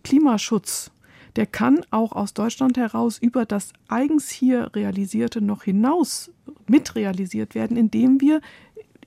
[0.04, 0.92] Klimaschutz,
[1.36, 6.32] der kann auch aus Deutschland heraus über das eigens hier realisierte noch hinaus
[6.68, 8.42] mitrealisiert werden, indem wir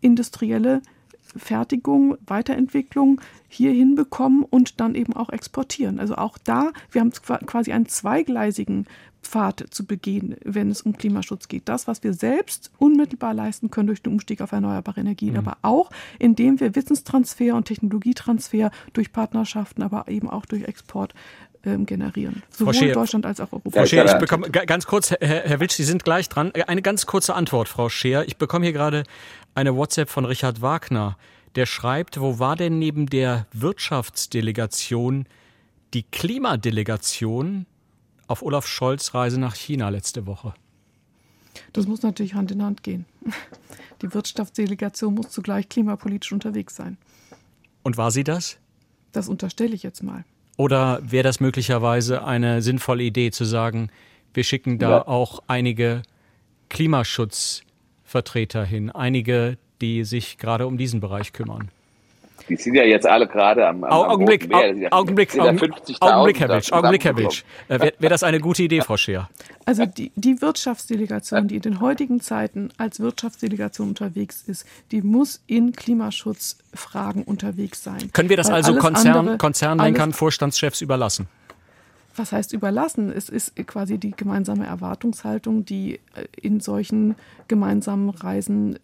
[0.01, 0.83] industrielle
[1.37, 6.01] Fertigung, Weiterentwicklung hier hinbekommen und dann eben auch exportieren.
[6.01, 8.87] Also auch da, wir haben quasi einen zweigleisigen
[9.23, 11.69] Pfad zu begehen, wenn es um Klimaschutz geht.
[11.69, 15.39] Das, was wir selbst unmittelbar leisten können durch den Umstieg auf erneuerbare Energien, mhm.
[15.39, 21.15] aber auch indem wir Wissenstransfer und Technologietransfer durch Partnerschaften, aber eben auch durch Export
[21.65, 22.43] ähm, generieren.
[22.51, 23.71] Sowohl Scheer, Deutschland als auch Europa.
[23.71, 26.53] Frau Scheer, ich bekomme ganz kurz, Herr, Herr Witsch, Sie sind gleich dran.
[26.53, 28.27] Eine ganz kurze Antwort, Frau Scheer.
[28.27, 29.05] Ich bekomme hier gerade
[29.55, 31.17] eine WhatsApp von Richard Wagner,
[31.57, 35.27] der schreibt, wo war denn neben der Wirtschaftsdelegation
[35.93, 37.67] die Klimadelegation
[38.31, 40.55] auf Olaf Scholz Reise nach China letzte Woche?
[41.73, 43.05] Das muss natürlich Hand in Hand gehen.
[44.03, 46.97] Die Wirtschaftsdelegation muss zugleich klimapolitisch unterwegs sein.
[47.83, 48.59] Und war sie das?
[49.13, 50.25] Das unterstelle ich jetzt mal.
[50.57, 53.91] Oder wäre das möglicherweise eine sinnvolle Idee zu sagen,
[54.33, 55.07] wir schicken da ja.
[55.09, 56.03] auch einige
[56.69, 61.71] Klimaschutzvertreter hin, einige, die sich gerade um diesen Bereich kümmern?
[62.49, 64.89] Die sind ja jetzt alle gerade am, am Augenblick, Meer.
[64.91, 67.45] Augenblick, Augenblick, Augenblick, Herr Witsch, Augenblick, Herr Witsch.
[67.69, 69.29] Äh, Wäre wär das eine gute Idee, Frau Scheer?
[69.67, 75.43] Also die, die Wirtschaftsdelegation, die in den heutigen Zeiten als Wirtschaftsdelegation unterwegs ist, die muss
[75.47, 78.11] in Klimaschutzfragen unterwegs sein.
[78.13, 81.29] Können wir das also Konzern, Konzernlenkern, Vorstandschefs überlassen?
[82.17, 83.11] Was heißt überlassen?
[83.11, 87.15] Es ist quasi die gemeinsame Erwartungshaltung, die äh, in solchen
[87.49, 88.79] gemeinsamen Reisen äh,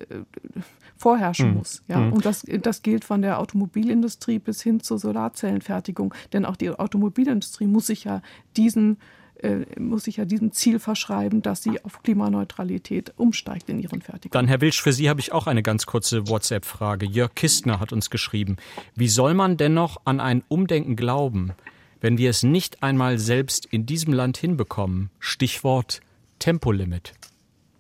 [0.97, 1.57] vorherrschen mhm.
[1.57, 1.83] muss.
[1.89, 1.99] Ja?
[1.99, 2.13] Mhm.
[2.15, 6.15] Und das, das gilt von der Automobilindustrie bis hin zur Solarzellenfertigung.
[6.33, 8.23] Denn auch die Automobilindustrie muss sich ja
[8.57, 8.99] diesen
[9.43, 14.33] äh, muss sich ja diesem Ziel verschreiben, dass sie auf Klimaneutralität umsteigt in ihren Fertigungen.
[14.33, 17.05] Dann, Herr Wilsch, für Sie habe ich auch eine ganz kurze WhatsApp-Frage.
[17.05, 18.57] Jörg Kistner hat uns geschrieben,
[18.95, 21.53] wie soll man dennoch an ein Umdenken glauben,
[22.01, 25.11] wenn wir es nicht einmal selbst in diesem Land hinbekommen?
[25.19, 26.01] Stichwort
[26.39, 27.15] Tempolimit.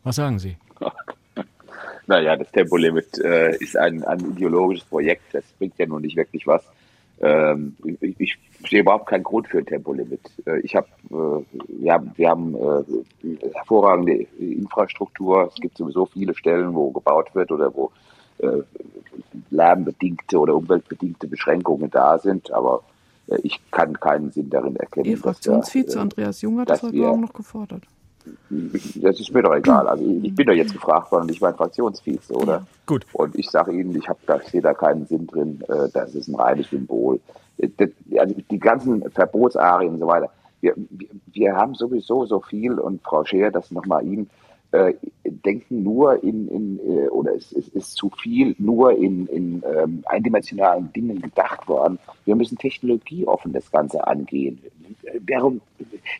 [0.04, 0.56] Was sagen Sie?
[2.08, 5.34] Naja, das Tempolimit äh, ist ein, ein ideologisches Projekt.
[5.34, 6.62] Das bringt ja nun nicht wirklich was.
[7.20, 8.38] Ähm, ich, ich
[8.68, 10.20] sehe überhaupt keinen Grund für ein Tempolimit.
[10.46, 15.50] Äh, ich hab, äh, wir haben, wir haben äh, hervorragende Infrastruktur.
[15.52, 17.90] Es gibt sowieso viele Stellen, wo gebaut wird oder wo
[18.38, 18.62] äh,
[19.50, 22.52] lärmbedingte oder umweltbedingte Beschränkungen da sind.
[22.52, 22.82] Aber
[23.42, 25.06] ich kann keinen Sinn darin erkennen.
[25.06, 27.82] Ihr Fraktionsvize äh, Andreas Jung hat das heute Morgen noch gefordert.
[28.96, 29.86] Das ist mir doch egal.
[29.86, 32.52] Also ich bin doch jetzt gefragt worden, ich war ein Fraktionsvize, oder?
[32.52, 32.66] Ja.
[32.86, 33.06] Gut.
[33.12, 35.62] Und ich sage Ihnen, ich habe da sehe da keinen Sinn drin.
[35.68, 37.20] Äh, das ist ein reines Symbol.
[38.18, 40.30] Also die ganzen Verbotsarien und so weiter.
[40.60, 40.74] Wir,
[41.32, 44.28] wir haben sowieso so viel und Frau Scheer, das nochmal Ihnen
[44.72, 44.94] äh,
[45.24, 50.02] denken nur in, in äh, oder es, es, ist zu viel nur in, in ähm,
[50.06, 51.98] eindimensionalen Dingen gedacht worden.
[52.24, 54.60] Wir müssen technologieoffen das Ganze angehen.
[55.28, 55.60] Warum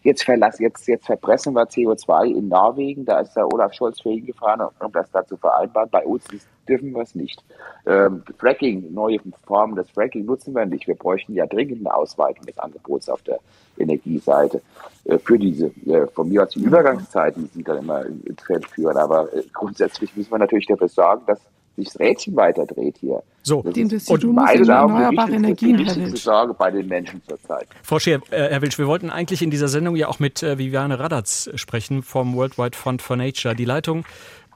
[0.03, 4.11] jetzt verlassen, jetzt, jetzt verpressen wir CO2 in Norwegen, da ist der Olaf Scholz für
[4.11, 5.89] hingefahren, um das da zu vereinbaren.
[5.91, 6.24] Bei uns
[6.68, 7.43] dürfen wir es nicht.
[7.87, 10.87] Ähm, Fracking, neue Formen des Fracking nutzen wir nicht.
[10.87, 13.39] Wir bräuchten ja dringend eine Ausweitung des Angebots auf der
[13.78, 14.61] Energieseite
[15.05, 18.66] äh, für diese, äh, von mir aus die Übergangszeiten, die sind dann immer ins Feld
[18.66, 18.97] führen.
[18.97, 21.41] Aber äh, grundsätzlich müssen wir natürlich dafür sorgen, dass
[21.77, 23.22] sich das Rädchen weiterdreht hier.
[23.43, 26.22] So, das Dem ist und meines erneuerbare Energien, Wilsch.
[26.22, 27.68] Sorge bei den Menschen zurzeit.
[27.83, 30.59] Frau Scheer, äh, Herr Wilsch, wir wollten eigentlich in dieser Sendung ja auch mit äh,
[30.59, 33.55] Viviane Radatz sprechen vom Worldwide Fund for Nature.
[33.55, 34.05] Die Leitung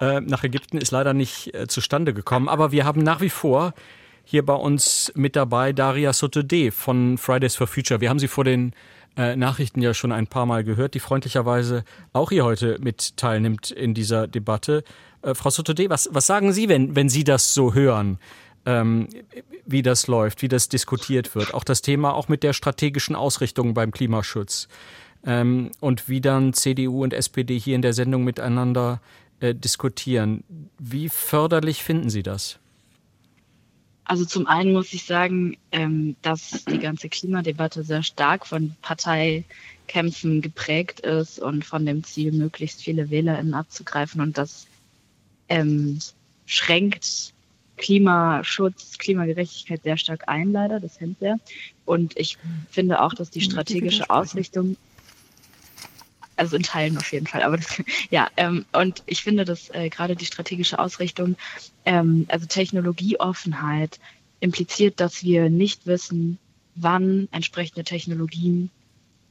[0.01, 3.75] äh, nach Ägypten ist leider nicht zustande gekommen, aber wir haben nach wie vor
[4.25, 8.01] hier bei uns mit dabei Daria Sotode von Fridays for Future.
[8.01, 8.73] Wir haben sie vor den
[9.17, 13.93] Nachrichten ja schon ein paar Mal gehört, die freundlicherweise auch hier heute mit teilnimmt in
[13.93, 14.85] dieser Debatte.
[15.23, 18.19] Äh, Frau Sotode, was, was sagen Sie, wenn, wenn Sie das so hören?
[18.67, 19.09] Ähm,
[19.65, 21.55] wie das läuft, wie das diskutiert wird.
[21.55, 24.69] Auch das Thema auch mit der strategischen Ausrichtung beim Klimaschutz.
[25.25, 29.01] Ähm, und wie dann CDU und SPD hier in der Sendung miteinander
[29.41, 30.45] äh, diskutieren.
[30.79, 32.59] Wie förderlich finden Sie das?
[34.05, 40.43] Also zum einen muss ich sagen, ähm, dass die ganze Klimadebatte sehr stark von Parteikämpfen
[40.43, 44.21] geprägt ist und von dem Ziel, möglichst viele WählerInnen abzugreifen.
[44.21, 44.67] Und das
[45.51, 45.99] ähm,
[46.47, 47.35] schränkt
[47.77, 51.39] Klimaschutz, Klimagerechtigkeit sehr stark ein, leider, das hemmt sehr.
[51.85, 52.39] Und ich
[52.71, 54.77] finde auch, dass die strategische Ausrichtung
[56.37, 57.43] also in Teilen auf jeden Fall.
[57.43, 61.37] Aber das, ja, ähm, und ich finde, dass äh, gerade die strategische Ausrichtung,
[61.85, 64.01] ähm, also Technologieoffenheit,
[64.41, 66.39] impliziert, dass wir nicht wissen,
[66.75, 68.71] wann entsprechende Technologien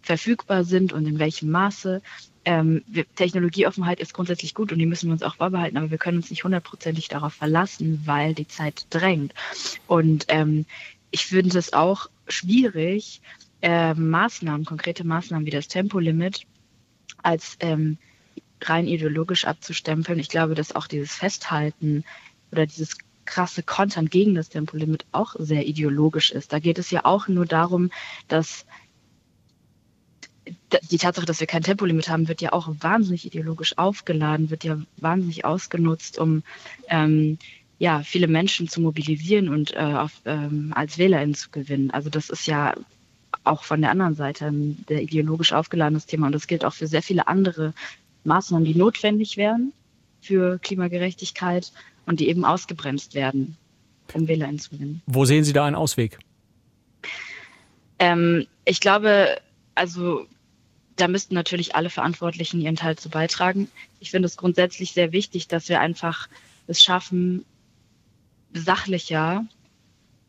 [0.02, 2.02] verfügbar sind und in welchem Maße.
[2.46, 5.98] Ähm, wir, Technologieoffenheit ist grundsätzlich gut und die müssen wir uns auch vorbehalten, aber wir
[5.98, 9.34] können uns nicht hundertprozentig darauf verlassen, weil die Zeit drängt.
[9.88, 10.66] Und ähm,
[11.12, 13.22] ich finde es auch schwierig,
[13.62, 16.46] äh, Maßnahmen, konkrete Maßnahmen wie das Tempolimit
[17.22, 17.98] als ähm,
[18.62, 20.20] rein ideologisch abzustempeln.
[20.20, 22.04] Ich glaube, dass auch dieses Festhalten
[22.52, 26.52] oder dieses krasse Kontern gegen das Tempolimit auch sehr ideologisch ist.
[26.52, 27.92] Da geht es ja auch nur darum,
[28.28, 28.66] dass
[30.92, 34.78] die Tatsache, dass wir kein Tempolimit haben, wird ja auch wahnsinnig ideologisch aufgeladen, wird ja
[34.98, 36.44] wahnsinnig ausgenutzt, um
[36.90, 37.38] ähm,
[37.80, 41.92] ja, viele Menschen zu mobilisieren und äh, auf, ähm, als WählerInnen zu gewinnen.
[41.92, 42.76] Also das ist ja
[43.44, 46.28] auch von der anderen Seite ein sehr ideologisch aufgeladenes Thema.
[46.28, 47.74] Und das gilt auch für sehr viele andere
[48.26, 49.72] Maßnahmen, die notwendig wären
[50.22, 51.72] für Klimagerechtigkeit
[52.06, 53.56] und die eben ausgebremst werden,
[54.14, 55.02] um Wähler zu gewinnen.
[55.06, 56.20] Wo sehen Sie da einen Ausweg?
[58.00, 59.40] Ähm, ich glaube,
[59.76, 60.26] also
[61.00, 63.70] da müssten natürlich alle Verantwortlichen ihren Teil zu beitragen.
[64.00, 66.28] Ich finde es grundsätzlich sehr wichtig, dass wir einfach
[66.68, 67.46] es schaffen,
[68.54, 69.46] sachlicher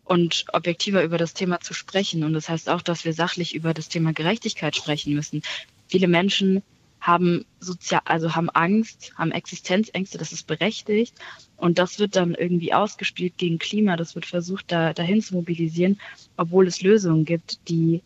[0.04, 2.24] und objektiver über das Thema zu sprechen.
[2.24, 5.42] Und das heißt auch, dass wir sachlich über das Thema Gerechtigkeit sprechen müssen.
[5.88, 6.62] Viele Menschen
[7.00, 11.14] haben sozial, also haben Angst, haben Existenzängste, das ist berechtigt.
[11.56, 13.96] Und das wird dann irgendwie ausgespielt gegen Klima.
[13.96, 15.98] Das wird versucht, da, dahin zu mobilisieren,
[16.36, 18.02] obwohl es Lösungen gibt, die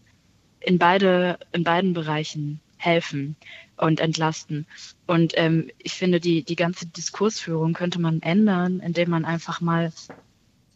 [0.65, 3.37] in beide, in beiden Bereichen helfen
[3.77, 4.67] und entlasten.
[5.07, 9.93] Und ähm, ich finde, die, die ganze Diskursführung könnte man ändern, indem man einfach mal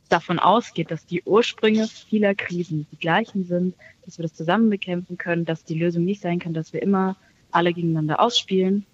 [0.09, 3.75] davon ausgeht, dass die Ursprünge vieler Krisen die gleichen sind,
[4.05, 7.17] dass wir das zusammen bekämpfen können, dass die Lösung nicht sein kann, dass wir immer
[7.51, 8.87] alle gegeneinander ausspielen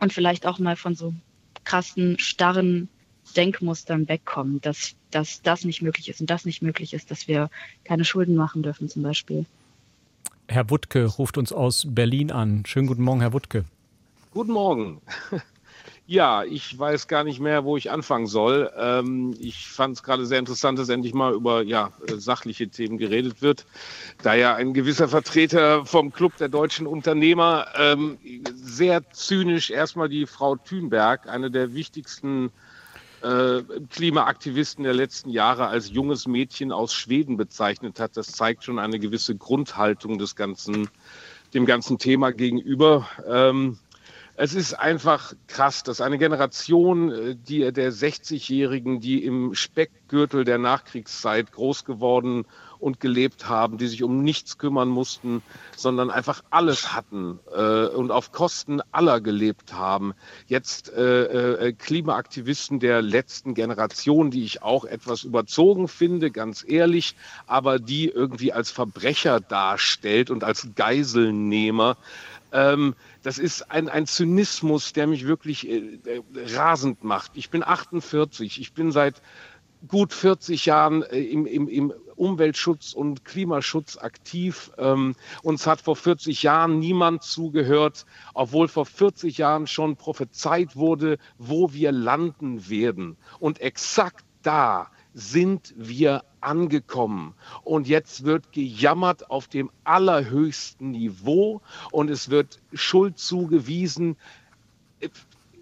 [0.00, 1.14] und vielleicht auch mal von so
[1.64, 2.88] krassen, starren
[3.36, 7.50] Denkmustern wegkommen, dass, dass das nicht möglich ist und das nicht möglich ist, dass wir
[7.84, 9.46] keine Schulden machen dürfen zum Beispiel.
[10.52, 12.64] Herr Wuttke ruft uns aus Berlin an.
[12.66, 13.64] Schönen guten Morgen, Herr Wuttke.
[14.32, 15.00] Guten Morgen.
[16.04, 18.70] Ja, ich weiß gar nicht mehr, wo ich anfangen soll.
[18.76, 23.40] Ähm, ich fand es gerade sehr interessant, dass endlich mal über ja, sachliche Themen geredet
[23.40, 23.64] wird.
[24.22, 28.18] Da ja ein gewisser Vertreter vom Club der deutschen Unternehmer ähm,
[28.52, 32.50] sehr zynisch erstmal die Frau Thünberg, eine der wichtigsten
[33.22, 38.16] äh, Klimaaktivisten der letzten Jahre, als junges Mädchen aus Schweden bezeichnet hat.
[38.16, 40.88] Das zeigt schon eine gewisse Grundhaltung des ganzen,
[41.54, 43.06] dem ganzen Thema gegenüber.
[43.26, 43.78] Ähm,
[44.42, 50.58] es ist einfach krass, dass eine Generation äh, die, der 60-Jährigen, die im Speckgürtel der
[50.58, 52.44] Nachkriegszeit groß geworden
[52.80, 55.42] und gelebt haben, die sich um nichts kümmern mussten,
[55.76, 60.12] sondern einfach alles hatten äh, und auf Kosten aller gelebt haben.
[60.48, 67.14] Jetzt äh, äh, Klimaaktivisten der letzten Generation, die ich auch etwas überzogen finde, ganz ehrlich,
[67.46, 71.96] aber die irgendwie als Verbrecher darstellt und als Geiselnehmer.
[72.52, 76.00] Ähm, das ist ein, ein Zynismus, der mich wirklich äh,
[76.54, 77.32] rasend macht.
[77.34, 79.22] Ich bin 48, ich bin seit
[79.88, 84.70] gut 40 Jahren äh, im, im, im Umweltschutz und Klimaschutz aktiv.
[84.78, 91.18] Ähm, uns hat vor 40 Jahren niemand zugehört, obwohl vor 40 Jahren schon prophezeit wurde,
[91.38, 93.16] wo wir landen werden.
[93.40, 97.34] Und exakt da sind wir angekommen.
[97.62, 101.60] Und jetzt wird gejammert auf dem allerhöchsten Niveau
[101.90, 104.16] und es wird Schuld zugewiesen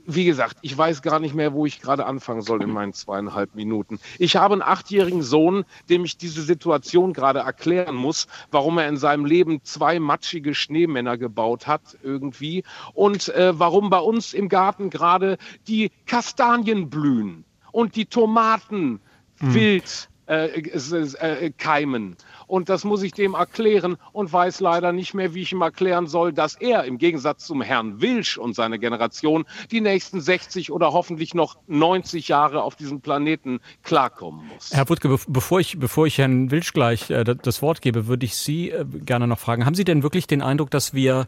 [0.07, 3.55] wie gesagt, ich weiß gar nicht mehr, wo ich gerade anfangen soll in meinen zweieinhalb
[3.55, 4.01] Minuten.
[4.19, 8.97] Ich habe einen achtjährigen Sohn, dem ich diese Situation gerade erklären muss, warum er in
[8.97, 14.91] seinem Leben zwei matschige Schneemänner gebaut hat irgendwie und äh, warum bei uns im Garten
[14.91, 15.39] gerade
[15.69, 19.01] die Kastanien blühen und die Tomaten.
[19.41, 22.17] Wild äh, äh, keimen.
[22.47, 26.07] Und das muss ich dem erklären und weiß leider nicht mehr, wie ich ihm erklären
[26.07, 30.93] soll, dass er im Gegensatz zum Herrn Wilsch und seine Generation die nächsten 60 oder
[30.93, 34.71] hoffentlich noch 90 Jahre auf diesem Planeten klarkommen muss.
[34.73, 38.37] Herr Wuttke, bevor ich, bevor ich Herrn Wilsch gleich äh, das Wort gebe, würde ich
[38.37, 39.67] Sie äh, gerne noch fragen.
[39.67, 41.27] Haben Sie denn wirklich den Eindruck, dass wir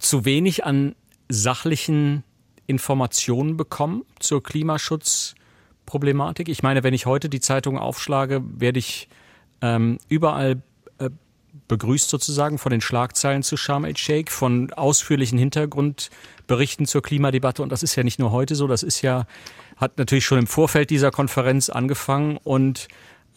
[0.00, 0.94] zu wenig an
[1.28, 2.24] sachlichen
[2.66, 5.34] Informationen bekommen zur Klimaschutz?
[5.88, 6.48] Problematik.
[6.48, 9.08] Ich meine, wenn ich heute die Zeitung aufschlage, werde ich
[9.62, 10.62] ähm, überall
[10.98, 11.08] äh,
[11.66, 17.62] begrüßt sozusagen von den Schlagzeilen zu Sharm el-Sheikh, von ausführlichen Hintergrundberichten zur Klimadebatte.
[17.62, 19.26] Und das ist ja nicht nur heute so, das ist ja,
[19.76, 22.36] hat natürlich schon im Vorfeld dieser Konferenz angefangen.
[22.36, 22.88] Und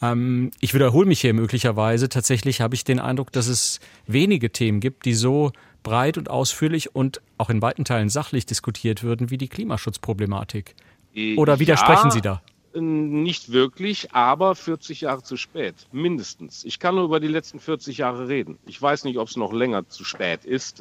[0.01, 2.09] ähm, ich wiederhole mich hier möglicherweise.
[2.09, 6.95] Tatsächlich habe ich den Eindruck, dass es wenige Themen gibt, die so breit und ausführlich
[6.95, 10.75] und auch in weiten Teilen sachlich diskutiert würden wie die Klimaschutzproblematik.
[11.15, 12.41] Äh, Oder widersprechen ja, Sie da?
[12.73, 16.63] Nicht wirklich, aber 40 Jahre zu spät, mindestens.
[16.63, 18.57] Ich kann nur über die letzten 40 Jahre reden.
[18.65, 20.79] Ich weiß nicht, ob es noch länger zu spät ist.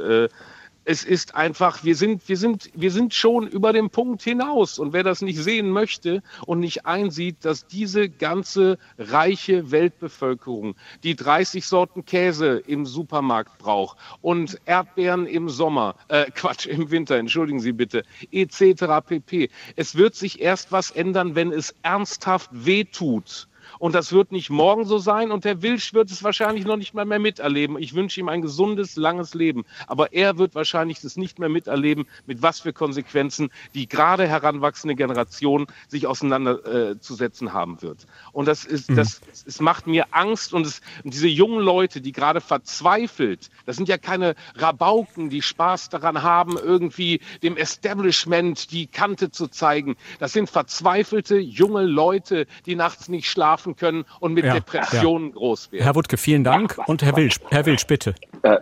[0.85, 4.79] Es ist einfach, wir sind, wir sind, wir sind schon über den Punkt hinaus.
[4.79, 11.15] Und wer das nicht sehen möchte und nicht einsieht, dass diese ganze reiche Weltbevölkerung, die
[11.15, 17.61] 30 Sorten Käse im Supermarkt braucht und Erdbeeren im Sommer, äh, Quatsch, im Winter, entschuldigen
[17.61, 18.85] Sie bitte, etc.
[19.07, 19.51] pp.
[19.77, 23.50] Es wird sich erst was ändern, wenn es ernsthaft wehtut
[23.81, 26.93] und das wird nicht morgen so sein und der Wilsch wird es wahrscheinlich noch nicht
[26.93, 27.79] mal mehr miterleben.
[27.79, 29.65] Ich wünsche ihm ein gesundes, langes Leben.
[29.87, 34.95] Aber er wird wahrscheinlich das nicht mehr miterleben, mit was für Konsequenzen die gerade heranwachsende
[34.97, 38.07] Generation sich auseinanderzusetzen äh, haben wird.
[38.33, 38.97] Und das ist, mhm.
[38.97, 43.77] das, es macht mir Angst und, es, und diese jungen Leute, die gerade verzweifelt, das
[43.77, 49.97] sind ja keine Rabauken, die Spaß daran haben, irgendwie dem Establishment die Kante zu zeigen.
[50.19, 55.29] Das sind verzweifelte junge Leute, die nachts nicht schlafen schlafen können und mit ja, Depressionen
[55.29, 55.35] ja.
[55.35, 55.85] groß werden.
[55.85, 56.77] Herr Wuttke, vielen Dank.
[56.87, 58.15] Und Herr Wilsch, Herr Wilsch, bitte.
[58.43, 58.59] Äh,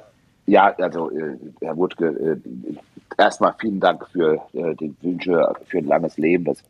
[0.47, 5.87] ja, also äh, Herr Wuttke, äh, erstmal vielen Dank für äh, die Wünsche für ein
[5.87, 6.63] langes Leben, das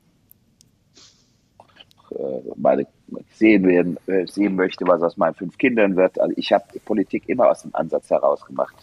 [2.11, 2.86] äh, meine
[3.32, 6.18] sehen werden, äh, sehen möchte, was aus meinen fünf Kindern wird.
[6.20, 8.74] Also ich habe Politik immer aus dem Ansatz heraus gemacht,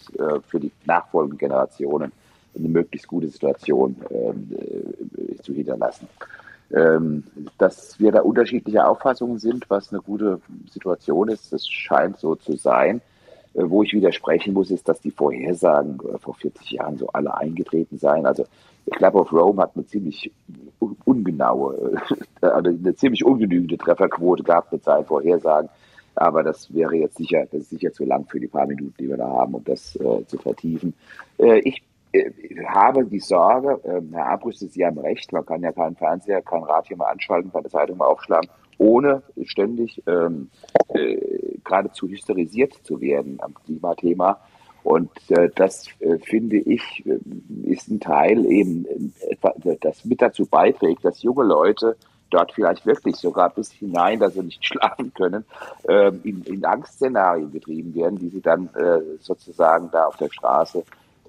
[0.47, 2.12] für die nachfolgenden Generationen
[2.58, 3.95] eine möglichst gute Situation
[5.43, 6.08] zu hinterlassen
[6.74, 7.24] ähm,
[7.57, 12.55] dass wir da unterschiedliche Auffassungen sind, was eine gute Situation ist, das scheint so zu
[12.55, 13.01] sein.
[13.55, 17.36] Äh, wo ich widersprechen muss, ist, dass die Vorhersagen äh, vor 40 Jahren so alle
[17.36, 18.26] eingetreten seien.
[18.26, 18.45] Also
[18.91, 20.32] Club of Rome hat eine ziemlich
[21.05, 22.01] ungenaue,
[22.42, 25.70] äh, also eine ziemlich ungenügende Trefferquote gehabt mit seinen Vorhersagen.
[26.16, 29.09] Aber das wäre jetzt sicher, das ist sicher zu lang für die paar Minuten, die
[29.09, 30.93] wir da haben, um das äh, zu vertiefen.
[31.37, 31.82] Äh, ich
[32.67, 36.63] habe die Sorge, äh, Herr Abrüst, Sie haben recht, man kann ja keinen Fernseher, kein
[36.63, 40.50] Radio mal anschalten, keine Zeitung mal aufschlagen, ohne ständig ähm,
[40.89, 41.17] äh,
[41.63, 44.39] geradezu hysterisiert zu werden am Klimathema.
[44.83, 47.17] Und äh, das äh, finde ich äh,
[47.63, 51.97] ist ein Teil eben, äh, etwa, das mit dazu beiträgt, dass junge Leute
[52.29, 55.46] dort vielleicht wirklich sogar bis hinein, dass sie nicht schlafen können,
[55.87, 60.83] äh, in, in Angstszenarien getrieben werden, die sie dann äh, sozusagen da auf der Straße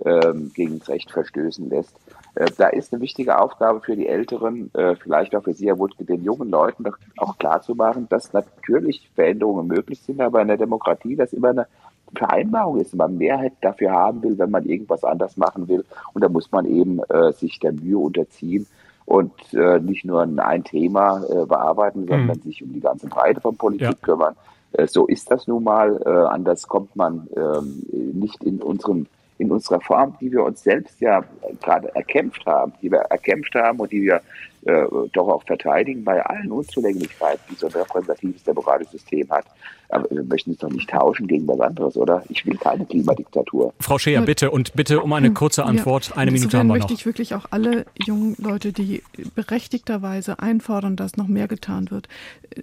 [0.05, 1.97] ähm, gegen das Recht verstößen lässt.
[2.35, 5.79] Äh, da ist eine wichtige Aufgabe für die Älteren, äh, vielleicht auch für Sie, Herr
[5.79, 10.43] Wutke, den jungen Leuten doch auch klar zu machen, dass natürlich Veränderungen möglich sind, aber
[10.43, 11.67] in der Demokratie das immer eine
[12.15, 15.85] Vereinbarung ist, wenn man Mehrheit dafür haben will, wenn man irgendwas anders machen will.
[16.13, 18.67] Und da muss man eben äh, sich der Mühe unterziehen
[19.07, 22.43] und äh, nicht nur ein Thema äh, bearbeiten, sondern mhm.
[22.43, 23.95] sich um die ganze Breite von Politik ja.
[23.95, 24.37] kümmern.
[24.73, 26.03] Äh, so ist das nun mal.
[26.29, 27.83] Anders kommt man ähm,
[28.13, 29.07] nicht in unserem
[29.39, 31.23] in unserer Form, die wir uns selbst ja
[31.61, 34.21] gerade erkämpft haben, die wir erkämpft haben und die wir
[34.67, 39.47] äh, doch auch verteidigen bei allen Unzulänglichkeiten, die so ein repräsentatives demokratisches System hat.
[39.89, 42.25] Aber wir möchten es doch nicht tauschen gegen was anderes, oder?
[42.29, 43.73] Ich will keine Klimadiktatur.
[43.79, 46.09] Frau Scheer, bitte und bitte um eine kurze Antwort.
[46.09, 46.17] Ja.
[46.17, 46.81] Eine Minute haben wir noch.
[46.81, 49.05] möchte ich wirklich auch alle jungen Leute, die
[49.37, 52.09] berechtigterweise einfordern, dass noch mehr getan wird,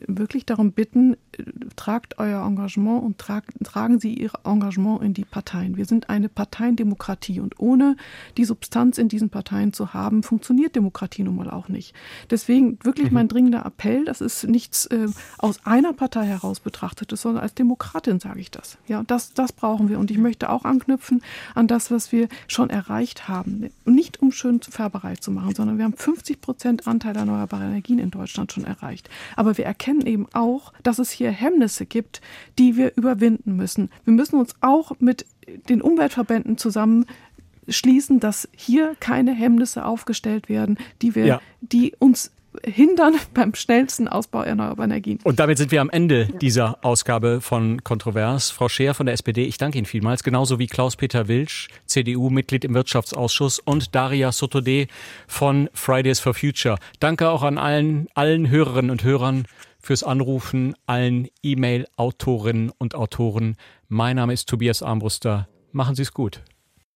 [0.06, 1.16] wirklich darum bitten,
[1.78, 5.78] tragt euer Engagement und trag, tragen Sie Ihr Engagement in die Parteien.
[5.78, 7.96] Wir sind eine Parteiendemokratie und ohne
[8.36, 11.93] die Substanz in diesen Parteien zu haben, funktioniert Demokratie nun mal auch nicht.
[12.30, 13.14] Deswegen wirklich mhm.
[13.14, 15.08] mein dringender Appell, das ist nichts äh,
[15.38, 18.78] aus einer Partei heraus betrachtet, sondern als Demokratin sage ich das.
[18.88, 20.00] Ja, das, das brauchen wir.
[20.00, 21.22] Und ich möchte auch anknüpfen
[21.56, 23.70] an das, was wir schon erreicht haben.
[23.86, 28.12] Nicht um schön Färberei zu machen, sondern wir haben 50 Prozent Anteil erneuerbarer Energien in
[28.12, 29.10] Deutschland schon erreicht.
[29.36, 32.22] Aber wir erkennen eben auch, dass es hier Hemmnisse gibt,
[32.60, 33.90] die wir überwinden müssen.
[34.06, 35.26] Wir müssen uns auch mit
[35.70, 37.06] den Umweltverbänden zusammen
[37.68, 41.42] schließen, dass hier keine Hemmnisse aufgestellt werden, die wir, ja.
[41.62, 42.32] die uns
[42.64, 45.20] hindern beim schnellsten Ausbau erneuerbarer Energien.
[45.24, 48.52] Und damit sind wir am Ende dieser Ausgabe von Kontrovers.
[48.52, 52.74] Frau Scheer von der SPD, ich danke Ihnen vielmals, genauso wie Klaus-Peter Wilsch, CDU-Mitglied im
[52.74, 54.88] Wirtschaftsausschuss und Daria Sotode
[55.28, 56.78] von Fridays for Future.
[57.00, 59.46] Danke auch an allen, allen Hörerinnen und Hörern
[59.80, 63.58] fürs Anrufen, allen E-Mail-Autorinnen und Autoren.
[63.90, 65.48] Mein Name ist Tobias Armbruster.
[65.74, 66.42] Machen Sie es gut.